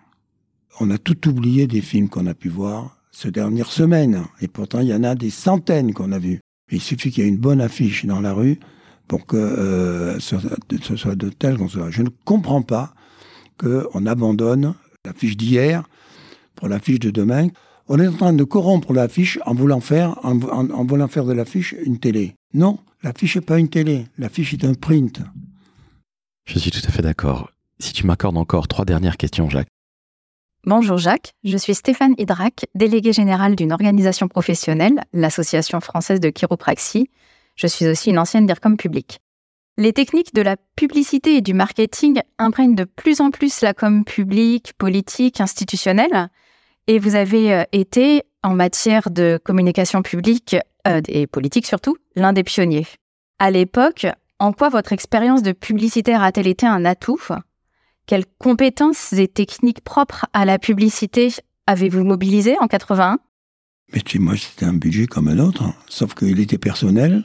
[0.81, 4.81] On a tout oublié des films qu'on a pu voir ces dernières semaines, et pourtant
[4.81, 6.41] il y en a des centaines qu'on a vus.
[6.71, 8.61] Il suffit qu'il y ait une bonne affiche dans la rue
[9.09, 10.37] pour que euh, ce,
[10.97, 11.91] soit de tel qu'on soit.
[11.91, 12.95] Je ne comprends pas
[13.59, 14.75] qu'on abandonne
[15.05, 15.83] l'affiche d'hier
[16.55, 17.49] pour l'affiche de demain.
[17.89, 21.75] On est en train de corrompre l'affiche en voulant faire, en voulant faire de l'affiche
[21.85, 22.37] une télé.
[22.55, 24.07] Non, l'affiche n'est pas une télé.
[24.17, 25.21] L'affiche est un print.
[26.53, 27.53] Je suis tout à fait d'accord.
[27.79, 29.69] Si tu m'accordes encore trois dernières questions, Jacques.
[30.67, 37.09] Bonjour Jacques, je suis Stéphane Hydrac, délégué général d'une organisation professionnelle, l'Association française de chiropraxie.
[37.55, 39.21] Je suis aussi une ancienne DIRCOM publique.
[39.79, 44.05] Les techniques de la publicité et du marketing imprègnent de plus en plus la com
[44.05, 46.31] publique, politique, institutionnelle.
[46.89, 50.57] Et vous avez euh, été, en matière de communication publique
[50.89, 52.89] euh, et politique surtout, l'un des pionniers.
[53.39, 54.07] À l'époque,
[54.41, 57.21] en quoi votre expérience de publicitaire a-t-elle été un atout?
[58.07, 61.29] Quelles compétences et techniques propres à la publicité
[61.67, 63.19] avez-vous mobilisées en 81
[63.93, 65.75] Mais tu moi, c'était un budget comme un autre, hein.
[65.89, 67.25] sauf qu'il était personnel,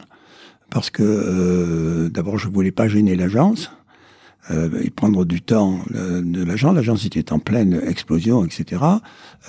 [0.69, 3.71] parce que euh, d'abord, je voulais pas gêner l'agence.
[4.51, 6.75] Euh, et prendre du temps euh, de l'agence.
[6.75, 8.79] L'agence était en pleine explosion, etc.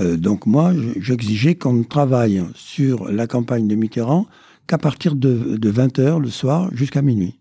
[0.00, 4.26] Donc moi, j'exigeais qu'on travaille sur la campagne de Mitterrand
[4.66, 7.38] qu'à partir de, de 20h le soir jusqu'à minuit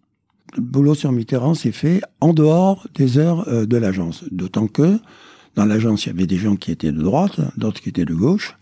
[0.56, 4.24] le boulot sur Mitterrand s'est fait en dehors des heures euh, de l'agence.
[4.32, 5.00] D'autant que
[5.56, 8.14] dans l'agence, il y avait des gens qui étaient de droite, d'autres qui étaient de
[8.14, 8.58] gauche.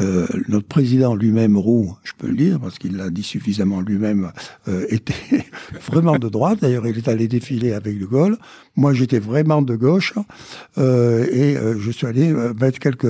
[0.00, 4.32] Euh, notre président lui-même, Roux, je peux le dire, parce qu'il l'a dit suffisamment lui-même,
[4.66, 5.14] euh, était
[5.86, 6.58] vraiment de droite.
[6.60, 8.38] D'ailleurs, il est allé défiler avec De Gaulle.
[8.74, 10.14] Moi, j'étais vraiment de gauche.
[10.78, 13.06] Et je suis allé mettre quelques,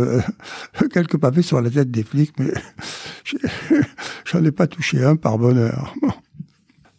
[0.93, 2.53] quelques sur la tête des flics, mais
[4.27, 5.95] j'en ai pas touché un par bonheur.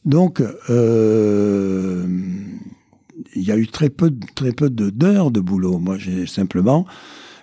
[0.06, 2.06] Donc, euh,
[3.36, 5.80] il y a eu très peu, très peu d'heures de, boulot.
[5.80, 6.86] Moi, j'ai simplement,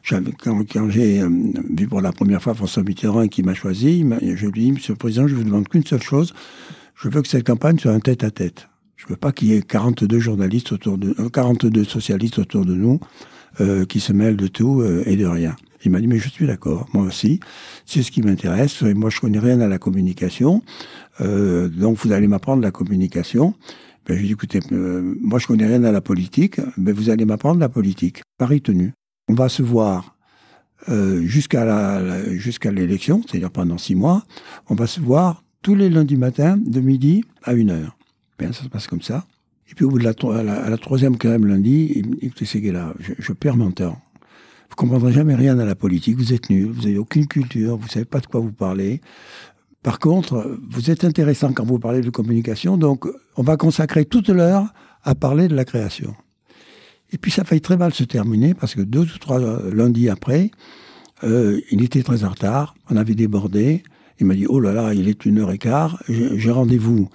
[0.08, 1.28] quand, j'ai euh,
[1.70, 4.92] vu pour la première fois François Mitterrand qui m'a choisi, je lui ai dit, Monsieur
[4.92, 6.34] le Président, je vous demande qu'une seule chose,
[6.96, 8.68] je veux que cette campagne soit un tête-à-tête.
[8.96, 12.74] Je veux pas qu'il y ait 42 journalistes autour de, 42 euh, socialistes autour de
[12.74, 13.00] nous
[13.88, 15.56] qui se mêlent de tout et de rien.
[15.84, 17.40] Il m'a dit, mais je suis d'accord, moi aussi,
[17.86, 18.82] c'est ce qui m'intéresse.
[18.82, 20.62] Moi, je connais rien à la communication,
[21.20, 23.54] euh, donc vous allez m'apprendre la communication.
[24.06, 26.92] Ben, je lui ai dit, écoutez, euh, moi, je connais rien à la politique, mais
[26.92, 28.22] vous allez m'apprendre la politique.
[28.38, 28.92] Paris tenu.
[29.28, 30.16] On va se voir
[30.88, 34.24] euh, jusqu'à la, jusqu'à l'élection, c'est-à-dire pendant six mois.
[34.68, 37.96] On va se voir tous les lundis matins de midi à une heure.
[38.38, 39.26] Bien, ça se passe comme ça.
[39.70, 42.92] Et puis au bout de la, à la, troisième, quand même, lundi, écoutez, c'est là,
[42.98, 44.00] je, perds mon temps.
[44.70, 47.88] Vous comprendrez jamais rien à la politique, vous êtes nul, vous avez aucune culture, vous
[47.88, 49.00] savez pas de quoi vous parlez.
[49.82, 53.06] Par contre, vous êtes intéressant quand vous parlez de communication, donc
[53.36, 54.66] on va consacrer toute l'heure
[55.02, 56.14] à parler de la création.
[57.12, 60.50] Et puis ça faillit très mal se terminer parce que deux ou trois lundis après,
[61.24, 63.82] euh, il était très en retard, on avait débordé,
[64.20, 67.08] Il m'a dit, oh là là, il est une heure et quart, j'ai rendez-vous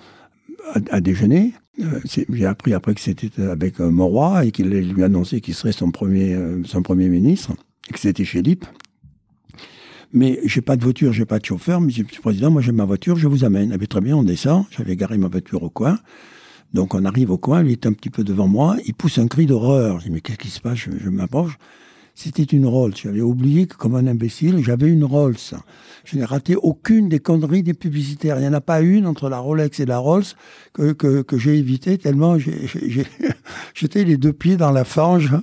[0.89, 1.53] à, déjeuner.
[1.79, 1.99] Euh,
[2.29, 5.73] J'ai appris après que c'était avec euh, Mauroy et qu'il lui a annoncé qu'il serait
[5.73, 7.53] son premier, euh, son premier ministre
[7.89, 8.41] et que c'était chez.
[10.13, 11.81] Mais j'ai pas de voiture, j'ai pas de chauffeur.
[11.81, 13.77] Monsieur le Président, moi j'ai ma voiture, je vous amène.
[13.79, 14.65] Eh très bien, on descend.
[14.71, 15.99] J'avais garé ma voiture au coin.
[16.73, 19.27] Donc on arrive au coin, il est un petit peu devant moi, il pousse un
[19.27, 19.99] cri d'horreur.
[19.99, 20.77] Je dis mais qu'est-ce qui se passe?
[20.77, 21.57] Je, m'approche.
[22.15, 22.93] C'était une Rolls.
[22.95, 25.37] J'avais oublié que comme un imbécile, j'avais une Rolls.
[26.03, 28.37] Je n'ai raté aucune des conneries des publicitaires.
[28.37, 30.25] Il n'y en a pas une entre la Rolex et la Rolls
[30.73, 32.37] que, que, j'ai évité tellement
[33.73, 35.31] j'étais les deux pieds dans la fange.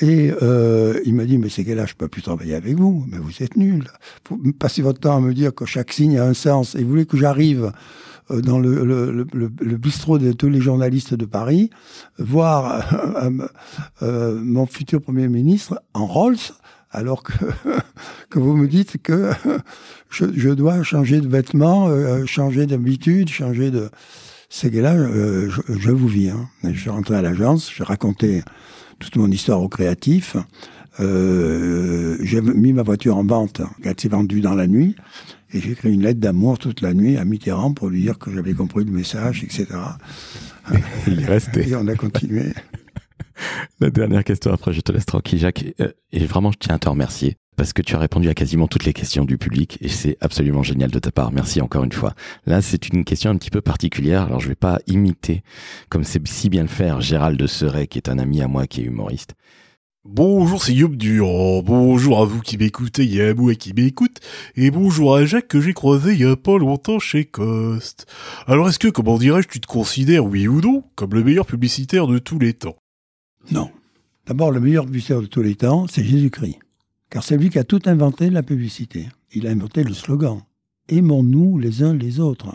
[0.00, 1.90] Et euh, il m'a dit, mais c'est quel âge?
[1.90, 3.88] Je peux plus travailler avec vous Mais vous êtes nul.
[4.28, 6.74] Vous passez votre temps à me dire que chaque signe a un sens.
[6.74, 7.72] Et vous voulez que j'arrive
[8.30, 9.24] euh, dans le,
[9.76, 11.70] bistrot de tous les journalistes de Paris,
[12.18, 12.84] voir
[14.02, 16.36] euh, mon futur Premier ministre en Rolls,
[16.90, 17.32] alors que,
[18.30, 19.30] que vous me dites que
[20.10, 21.88] je, je dois changer de vêtements,
[22.26, 23.90] changer d'habitude, changer de...
[24.52, 26.28] Ces gars-là, euh, je, je vous vis.
[26.30, 26.48] Hein.
[26.64, 28.42] Je suis rentré à l'agence, j'ai raconté
[28.98, 30.36] toute mon histoire au créatif.
[30.98, 34.96] Euh, j'ai mis ma voiture en vente, elle s'est vendue dans la nuit,
[35.52, 38.32] et j'ai écrit une lettre d'amour toute la nuit à Mitterrand pour lui dire que
[38.32, 39.66] j'avais compris le message, etc.
[41.06, 41.68] Il est resté.
[41.68, 42.52] Et on a continué.
[43.80, 45.64] La dernière question, après je te laisse tranquille, Jacques.
[45.80, 48.68] Euh, Et vraiment, je tiens à te remercier parce que tu as répondu à quasiment
[48.68, 51.30] toutes les questions du public et c'est absolument génial de ta part.
[51.30, 52.14] Merci encore une fois.
[52.46, 54.22] Là, c'est une question un petit peu particulière.
[54.22, 55.42] Alors, je vais pas imiter,
[55.90, 58.66] comme c'est si bien le faire, Gérald de Seret, qui est un ami à moi
[58.66, 59.34] qui est humoriste.
[60.06, 61.62] Bonjour, c'est Yob Durand.
[61.62, 64.20] Bonjour à vous qui m'écoutez, il y a moi qui m'écoute.
[64.56, 68.06] Et bonjour à Jacques que j'ai croisé il y a pas longtemps chez Cost.
[68.46, 72.06] Alors est-ce que, comment dirais-je, tu te considères, oui ou non, comme le meilleur publicitaire
[72.06, 72.76] de tous les temps?
[73.50, 73.70] Non.
[74.26, 76.58] D'abord, le meilleur publicitaire de tous les temps, c'est Jésus-Christ.
[77.10, 79.08] Car c'est lui qui a tout inventé la publicité.
[79.32, 80.40] Il a inventé le slogan.
[80.88, 82.54] Aimons-nous les uns les autres.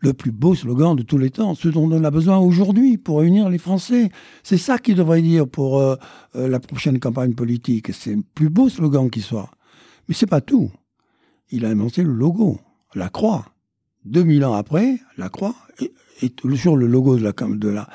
[0.00, 3.20] Le plus beau slogan de tous les temps, ce dont on a besoin aujourd'hui pour
[3.20, 4.10] réunir les Français.
[4.42, 5.96] C'est ça qu'il devrait dire pour euh,
[6.36, 7.92] euh, la prochaine campagne politique.
[7.92, 9.50] C'est le plus beau slogan qui soit.
[10.08, 10.70] Mais c'est pas tout.
[11.50, 12.60] Il a inventé le logo,
[12.94, 13.46] la croix.
[14.04, 17.88] 2000 ans après, la croix est, est toujours le logo de de la,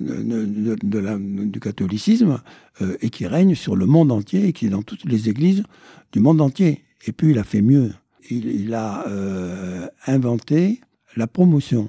[0.00, 2.40] de, du catholicisme
[2.82, 5.62] euh, et qui règne sur le monde entier et qui est dans toutes les églises
[6.12, 6.84] du monde entier.
[7.06, 7.92] Et puis il a fait mieux.
[8.28, 10.80] Il, a euh, inventé
[11.14, 11.88] la promotion.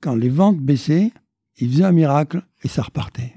[0.00, 1.12] Quand les ventes baissaient,
[1.58, 3.34] il faisait un miracle et ça repartait.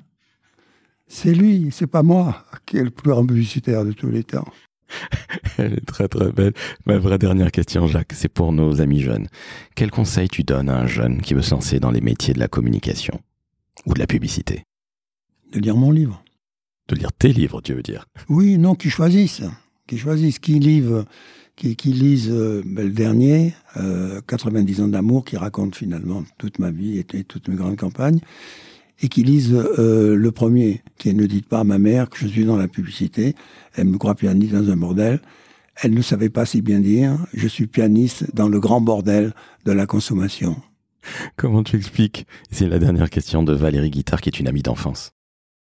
[1.07, 4.47] C'est lui, c'est pas moi, qui est le plus grand publicitaire de tous les temps.
[5.57, 6.53] Elle est très très belle.
[6.85, 9.27] Ma vraie dernière question, Jacques, c'est pour nos amis jeunes.
[9.75, 12.47] Quel conseil tu donnes à un jeune qui veut se dans les métiers de la
[12.47, 13.21] communication?
[13.85, 14.63] Ou de la publicité
[15.51, 16.23] De lire mon livre.
[16.87, 19.43] De lire tes livres, tu veux dire Oui, non, qu'ils choisissent.
[19.87, 21.05] Qu'ils choisissent, qu'ils lisent,
[21.55, 26.71] qu'ils lisent euh, ben, le dernier, euh, 90 ans d'amour, qui raconte finalement toute ma
[26.71, 28.19] vie et, et toutes mes grandes campagnes,
[29.01, 32.17] et qu'ils lisent euh, le premier, qui est Ne dites pas à ma mère que
[32.17, 33.35] je suis dans la publicité,
[33.75, 35.19] elle me croit pianiste dans un bordel.
[35.81, 39.33] Elle ne savait pas si bien dire, je suis pianiste dans le grand bordel
[39.65, 40.55] de la consommation.
[41.35, 42.25] Comment tu expliques?
[42.51, 45.11] C'est la dernière question de Valérie Guittard, qui est une amie d'enfance.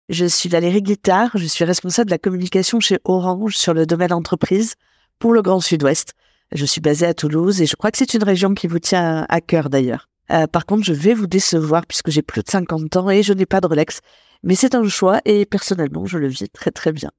[0.08, 4.12] Je suis Valérie Guittard, je suis responsable de la communication chez Orange sur le domaine
[4.12, 4.74] entreprise
[5.18, 6.14] pour le Grand Sud-Ouest.
[6.52, 9.26] Je suis basée à Toulouse et je crois que c'est une région qui vous tient
[9.28, 10.08] à cœur d'ailleurs.
[10.30, 13.32] Euh, par contre, je vais vous décevoir puisque j'ai plus de 50 ans et je
[13.32, 14.00] n'ai pas de Rolex.
[14.44, 17.10] Mais c'est un choix et personnellement, je le vis très très bien.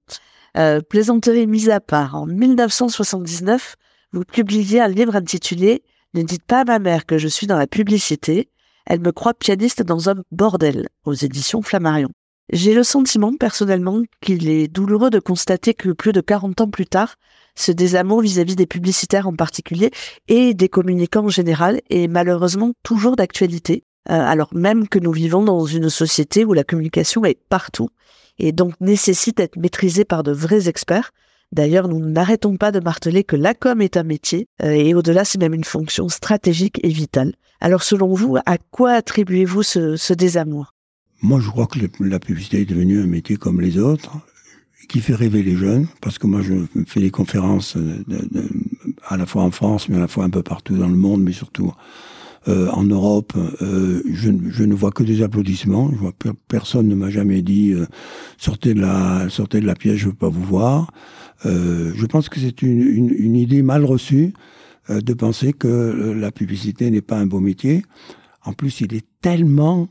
[0.57, 3.75] Euh, plaisanterie mise à part, en 1979,
[4.13, 5.83] vous publiez un livre intitulé
[6.13, 8.49] Ne dites pas à ma mère que je suis dans la publicité.
[8.85, 12.09] Elle me croit pianiste dans un bordel aux éditions Flammarion.
[12.53, 16.85] J'ai le sentiment personnellement qu'il est douloureux de constater que plus de 40 ans plus
[16.85, 17.15] tard,
[17.55, 19.91] ce désamour vis-à-vis des publicitaires en particulier
[20.29, 25.43] et des communicants en général est malheureusement toujours d'actualité, euh, alors même que nous vivons
[25.43, 27.89] dans une société où la communication est partout
[28.39, 31.11] et donc nécessite d'être maîtrisée par de vrais experts.
[31.51, 35.23] D'ailleurs, nous n'arrêtons pas de marteler que la com est un métier euh, et au-delà,
[35.25, 37.33] c'est même une fonction stratégique et vitale.
[37.61, 40.73] Alors selon vous, à quoi attribuez-vous ce, désamour?
[41.21, 44.17] Moi, je crois que la publicité est devenue un métier comme les autres,
[44.87, 46.53] qui fait rêver les jeunes, parce que moi, je
[46.85, 48.27] fais des conférences de-
[49.07, 51.23] à la fois en France, mais à la fois un peu partout dans le monde,
[51.23, 51.73] mais surtout
[52.47, 53.33] euh, en Europe.
[53.61, 55.91] Euh, je, ne- vois que des applaudissements.
[56.47, 57.85] Personne ne m'a jamais dit euh,
[58.37, 60.91] sortez de la sortez de la pièce, je veux pas vous voir.
[61.45, 64.33] Euh, je pense que c'est une, une, une idée mal reçue
[64.89, 67.83] euh, de penser que euh, la publicité n'est pas un beau métier.
[68.43, 69.89] En plus, il est tellement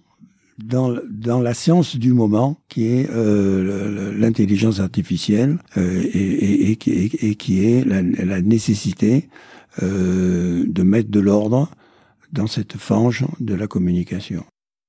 [0.59, 7.29] dans, dans la science du moment, qui est euh, l'intelligence artificielle euh, et, et, et,
[7.31, 9.29] et, qui est la, la nécessité
[9.83, 11.71] de mettre de l'ordre
[12.33, 14.43] dans cette fange de la communication.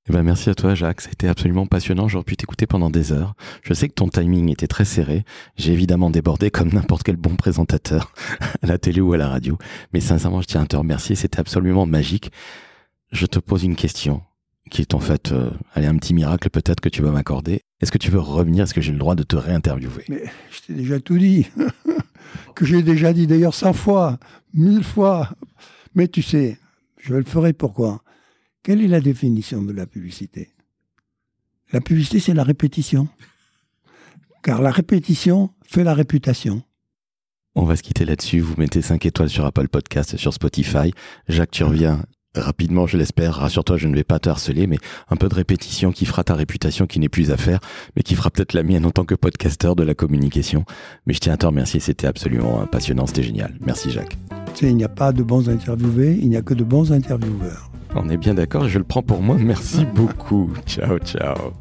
[0.10, 3.34] Eh ben merci à toi Jacques, c'était absolument passionnant, j'aurais pu t'écouter pendant des heures.
[3.62, 5.26] Je sais que ton timing était très serré,
[5.58, 8.14] j'ai évidemment débordé comme n'importe quel bon présentateur
[8.62, 9.58] à la télé ou à la radio,
[9.92, 12.32] mais sincèrement je tiens à te remercier, c'était absolument magique.
[13.12, 14.22] Je te pose une question
[14.72, 17.64] qui est en fait euh, allez, un petit miracle peut-être que tu vas m'accorder.
[17.82, 18.64] Est-ce que tu veux revenir?
[18.64, 20.06] Est-ce que j'ai le droit de te réinterviewer?
[20.08, 21.48] Mais je t'ai déjà tout dit,
[22.56, 24.20] que j'ai déjà dit d'ailleurs cent fois,
[24.54, 25.32] mille fois.
[25.96, 26.60] Mais tu sais,
[26.98, 27.52] je le ferai.
[27.52, 28.02] Pourquoi?
[28.68, 30.50] Quelle est la définition de la publicité?
[31.72, 33.08] La publicité, c'est la répétition.
[34.44, 36.62] Car la répétition fait la réputation.
[37.56, 38.42] On va se quitter là-dessus.
[38.42, 40.92] Vous mettez 5 étoiles sur Apple Podcast, sur Spotify.
[41.30, 42.04] Jacques, tu reviens
[42.36, 43.36] rapidement, je l'espère.
[43.36, 46.36] Rassure-toi, je ne vais pas te harceler, mais un peu de répétition qui fera ta
[46.36, 47.62] réputation qui n'est plus à faire,
[47.96, 50.66] mais qui fera peut-être la mienne en tant que podcasteur de la communication.
[51.06, 53.58] Mais je tiens à te remercier, c'était absolument passionnant, c'était génial.
[53.62, 54.18] Merci Jacques.
[54.56, 56.92] Tu sais, il n'y a pas de bons interviewés, il n'y a que de bons
[56.92, 57.72] intervieweurs.
[58.00, 59.38] On est bien d'accord, je le prends pour moi.
[59.40, 60.52] Merci beaucoup.
[60.66, 61.54] Ciao, ciao.